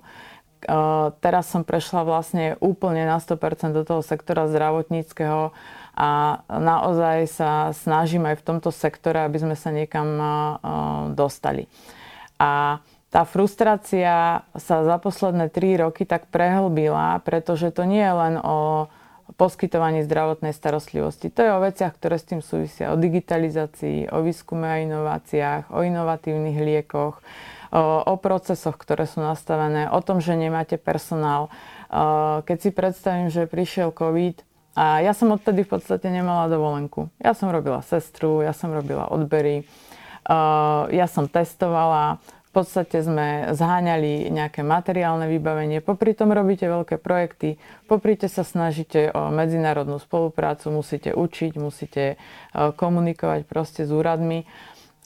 Uh, 0.62 1.10
teraz 1.26 1.50
som 1.50 1.66
prešla 1.66 2.06
vlastne 2.06 2.54
úplne 2.62 3.04
na 3.04 3.18
100% 3.18 3.74
do 3.74 3.82
toho 3.82 4.06
sektora 4.06 4.46
zdravotníckého 4.46 5.52
a 5.96 6.42
naozaj 6.48 7.28
sa 7.28 7.52
snažím 7.76 8.26
aj 8.30 8.40
v 8.40 8.46
tomto 8.48 8.72
sektore, 8.72 9.22
aby 9.24 9.38
sme 9.42 9.56
sa 9.60 9.70
niekam 9.76 10.08
dostali. 11.14 11.68
A 12.42 12.80
tá 13.12 13.28
frustrácia 13.28 14.48
sa 14.56 14.76
za 14.88 14.98
posledné 15.04 15.52
tri 15.52 15.76
roky 15.76 16.08
tak 16.08 16.32
prehlbila, 16.32 17.20
pretože 17.28 17.68
to 17.76 17.84
nie 17.84 18.00
je 18.00 18.16
len 18.16 18.36
o 18.40 18.88
poskytovaní 19.36 20.04
zdravotnej 20.04 20.52
starostlivosti. 20.52 21.32
To 21.32 21.40
je 21.44 21.52
o 21.56 21.64
veciach, 21.64 21.96
ktoré 21.96 22.20
s 22.20 22.28
tým 22.28 22.44
súvisia. 22.44 22.92
O 22.92 23.00
digitalizácii, 23.00 24.12
o 24.12 24.24
výskume 24.24 24.68
a 24.68 24.84
inováciách, 24.84 25.72
o 25.72 25.84
inovatívnych 25.84 26.60
liekoch, 26.60 27.24
o, 27.72 28.16
procesoch, 28.20 28.76
ktoré 28.76 29.08
sú 29.08 29.24
nastavené, 29.24 29.88
o 29.88 30.00
tom, 30.04 30.20
že 30.20 30.36
nemáte 30.36 30.76
personál. 30.76 31.48
Keď 32.44 32.58
si 32.60 32.70
predstavím, 32.76 33.28
že 33.32 33.48
prišiel 33.48 33.96
COVID, 33.96 34.44
a 34.72 35.04
ja 35.04 35.12
som 35.12 35.36
odtedy 35.36 35.68
v 35.68 35.78
podstate 35.78 36.08
nemala 36.08 36.48
dovolenku. 36.48 37.12
Ja 37.20 37.36
som 37.36 37.52
robila 37.52 37.84
sestru, 37.84 38.40
ja 38.40 38.56
som 38.56 38.72
robila 38.72 39.12
odbery, 39.12 39.68
ja 40.92 41.08
som 41.12 41.28
testovala, 41.28 42.24
v 42.52 42.60
podstate 42.60 43.00
sme 43.00 43.56
zháňali 43.56 44.28
nejaké 44.28 44.60
materiálne 44.60 45.24
vybavenie, 45.32 45.80
popri 45.80 46.12
tom 46.12 46.36
robíte 46.36 46.68
veľké 46.68 47.00
projekty, 47.00 47.56
popri 47.88 48.20
sa 48.28 48.44
snažíte 48.44 49.08
o 49.16 49.32
medzinárodnú 49.32 49.96
spoluprácu, 50.04 50.68
musíte 50.68 51.16
učiť, 51.16 51.56
musíte 51.56 52.20
uh, 52.20 52.76
komunikovať 52.76 53.48
proste 53.48 53.88
s 53.88 53.92
úradmi. 53.96 54.44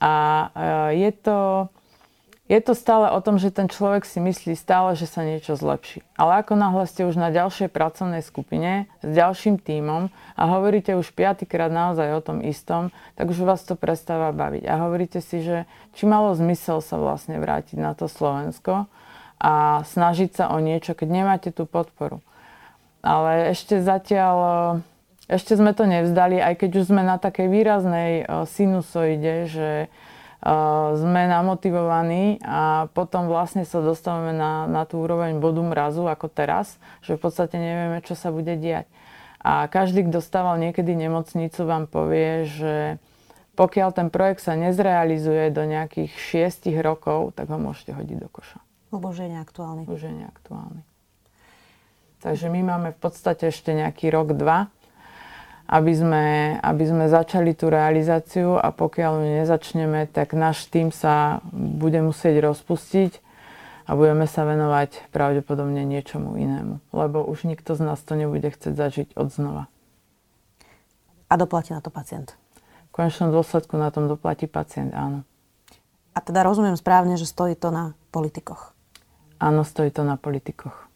A 0.01 0.13
uh, 0.17 0.89
je 0.97 1.11
to 1.21 1.69
je 2.45 2.61
to 2.61 2.77
stále 2.77 3.09
o 3.09 3.19
tom, 3.25 3.41
že 3.41 3.49
ten 3.49 3.65
človek 3.65 4.05
si 4.05 4.21
myslí 4.21 4.53
stále, 4.53 4.93
že 4.93 5.09
sa 5.09 5.25
niečo 5.25 5.57
zlepší. 5.57 6.05
Ale 6.13 6.45
ako 6.45 6.53
náhle 6.53 6.85
ste 6.85 7.01
už 7.01 7.17
na 7.17 7.33
ďalšej 7.33 7.73
pracovnej 7.73 8.21
skupine 8.21 8.85
s 9.01 9.09
ďalším 9.09 9.57
tímom 9.57 10.13
a 10.37 10.43
hovoríte 10.45 10.93
už 10.93 11.09
piatýkrát 11.17 11.73
naozaj 11.73 12.05
o 12.13 12.21
tom 12.21 12.45
istom, 12.45 12.93
tak 13.17 13.33
už 13.33 13.41
vás 13.41 13.65
to 13.65 13.73
prestáva 13.73 14.29
baviť. 14.29 14.69
A 14.69 14.77
hovoríte 14.77 15.25
si, 15.25 15.41
že 15.41 15.65
či 15.97 16.05
malo 16.05 16.37
zmysel 16.37 16.85
sa 16.85 17.01
vlastne 17.01 17.41
vrátiť 17.41 17.81
na 17.81 17.97
to 17.97 18.05
Slovensko 18.05 18.85
a 19.41 19.81
snažiť 19.81 20.37
sa 20.37 20.45
o 20.53 20.61
niečo, 20.61 20.93
keď 20.93 21.07
nemáte 21.09 21.49
tú 21.49 21.65
podporu. 21.65 22.21
Ale 23.01 23.57
ešte 23.57 23.81
zatiaľ, 23.81 24.37
ešte 25.25 25.57
sme 25.57 25.73
to 25.73 25.89
nevzdali, 25.89 26.37
aj 26.37 26.61
keď 26.61 26.69
už 26.77 26.93
sme 26.93 27.01
na 27.01 27.17
takej 27.17 27.49
výraznej 27.49 28.11
eh, 28.21 28.25
sinusoide, 28.45 29.49
že 29.49 29.89
sme 30.93 31.25
namotivovaní 31.25 32.37
a 32.45 32.85
potom 32.93 33.25
vlastne 33.25 33.65
sa 33.65 33.81
dostávame 33.81 34.29
na, 34.29 34.69
na 34.69 34.85
tú 34.85 35.01
úroveň 35.01 35.41
bodu 35.41 35.65
mrazu 35.65 36.05
ako 36.05 36.29
teraz, 36.29 36.77
že 37.01 37.17
v 37.17 37.21
podstate 37.25 37.57
nevieme, 37.57 37.97
čo 38.05 38.13
sa 38.13 38.29
bude 38.29 38.53
diať. 38.53 38.85
A 39.41 39.65
každý, 39.65 40.05
kto 40.05 40.21
stával 40.21 40.61
niekedy 40.61 40.93
nemocnicu, 40.93 41.65
vám 41.65 41.89
povie, 41.89 42.45
že 42.45 43.01
pokiaľ 43.57 43.89
ten 43.95 44.07
projekt 44.13 44.45
sa 44.45 44.53
nezrealizuje 44.53 45.49
do 45.49 45.65
nejakých 45.65 46.13
šiestich 46.13 46.77
rokov, 46.77 47.33
tak 47.33 47.49
ho 47.49 47.57
môžete 47.57 47.97
hodiť 47.97 48.17
do 48.21 48.29
koša. 48.29 48.61
Lebo 48.93 49.09
už 49.09 49.25
je 49.25 49.29
neaktuálny. 49.33 49.83
Už 49.89 50.01
je 50.01 50.13
neaktuálny. 50.13 50.81
Takže 52.25 52.49
my 52.49 52.61
máme 52.65 52.89
v 52.93 52.99
podstate 52.99 53.53
ešte 53.53 53.73
nejaký 53.73 54.09
rok, 54.09 54.33
dva, 54.33 54.73
aby 55.65 55.93
sme, 55.97 56.25
aby 56.61 56.83
sme 56.85 57.05
začali 57.09 57.57
tú 57.57 57.73
realizáciu 57.73 58.61
a 58.61 58.69
pokiaľ 58.69 59.11
ju 59.21 59.27
nezačneme, 59.41 60.05
tak 60.13 60.37
náš 60.37 60.69
tým 60.69 60.93
sa 60.93 61.41
bude 61.51 61.97
musieť 62.05 62.37
rozpustiť 62.45 63.17
a 63.85 63.97
budeme 63.97 64.29
sa 64.29 64.45
venovať 64.45 65.09
pravdepodobne 65.09 65.81
niečomu 65.85 66.37
inému. 66.37 66.81
Lebo 66.93 67.25
už 67.25 67.49
nikto 67.49 67.73
z 67.73 67.81
nás 67.81 68.01
to 68.01 68.13
nebude 68.13 68.45
chcieť 68.45 68.73
zažiť 68.73 69.07
od 69.17 69.29
znova. 69.33 69.63
A 71.29 71.33
doplatí 71.33 71.73
na 71.73 71.81
to 71.81 71.89
pacient? 71.89 72.37
V 72.93 73.01
konečnom 73.01 73.33
dôsledku 73.33 73.73
na 73.75 73.89
tom 73.89 74.05
doplatí 74.05 74.45
pacient, 74.45 74.93
áno. 74.93 75.25
A 76.15 76.23
teda 76.23 76.45
rozumiem 76.47 76.79
správne, 76.79 77.17
že 77.17 77.27
stojí 77.27 77.57
to 77.57 77.73
na 77.73 77.97
politikoch? 78.13 78.71
Áno, 79.41 79.67
stojí 79.67 79.91
to 79.91 80.07
na 80.07 80.15
politikoch. 80.15 80.87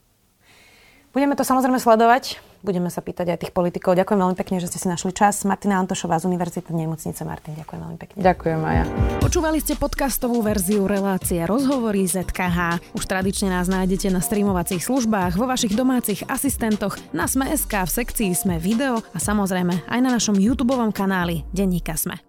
Budeme 1.11 1.35
to 1.35 1.43
samozrejme 1.43 1.81
sledovať. 1.81 2.39
Budeme 2.59 2.91
sa 2.91 2.99
pýtať 2.99 3.35
aj 3.35 3.37
tých 3.45 3.53
politikov. 3.55 3.95
Ďakujem 3.95 4.19
veľmi 4.19 4.37
pekne, 4.37 4.59
že 4.59 4.67
ste 4.67 4.79
si 4.79 4.87
našli 4.91 5.15
čas. 5.15 5.47
Martina 5.47 5.79
Antošová 5.79 6.19
z 6.19 6.27
Univerzity 6.27 6.71
nemocnice. 6.75 7.23
Martin, 7.23 7.55
ďakujem 7.55 7.79
veľmi 7.79 7.99
pekne. 7.99 8.17
Ďakujem, 8.19 8.57
Maja. 8.59 8.83
Počúvali 9.23 9.59
ste 9.63 9.79
podcastovú 9.79 10.43
verziu 10.43 10.87
relácie 10.87 11.43
Rozhovory 11.43 12.07
ZKH. 12.07 12.93
Už 12.95 13.03
tradične 13.07 13.51
nás 13.51 13.71
nájdete 13.71 14.11
na 14.11 14.19
streamovacích 14.19 14.83
službách, 14.83 15.35
vo 15.39 15.47
vašich 15.47 15.75
domácich 15.75 16.23
asistentoch, 16.27 16.99
na 17.15 17.27
Sme.sk, 17.27 17.71
v 17.71 17.91
sekcii 17.91 18.31
Sme 18.35 18.55
video 18.59 19.03
a 19.11 19.19
samozrejme 19.19 19.87
aj 19.87 19.99
na 19.99 20.09
našom 20.15 20.37
YouTube 20.37 20.75
kanáli 20.93 21.43
Denníka 21.49 21.97
Sme. 21.97 22.28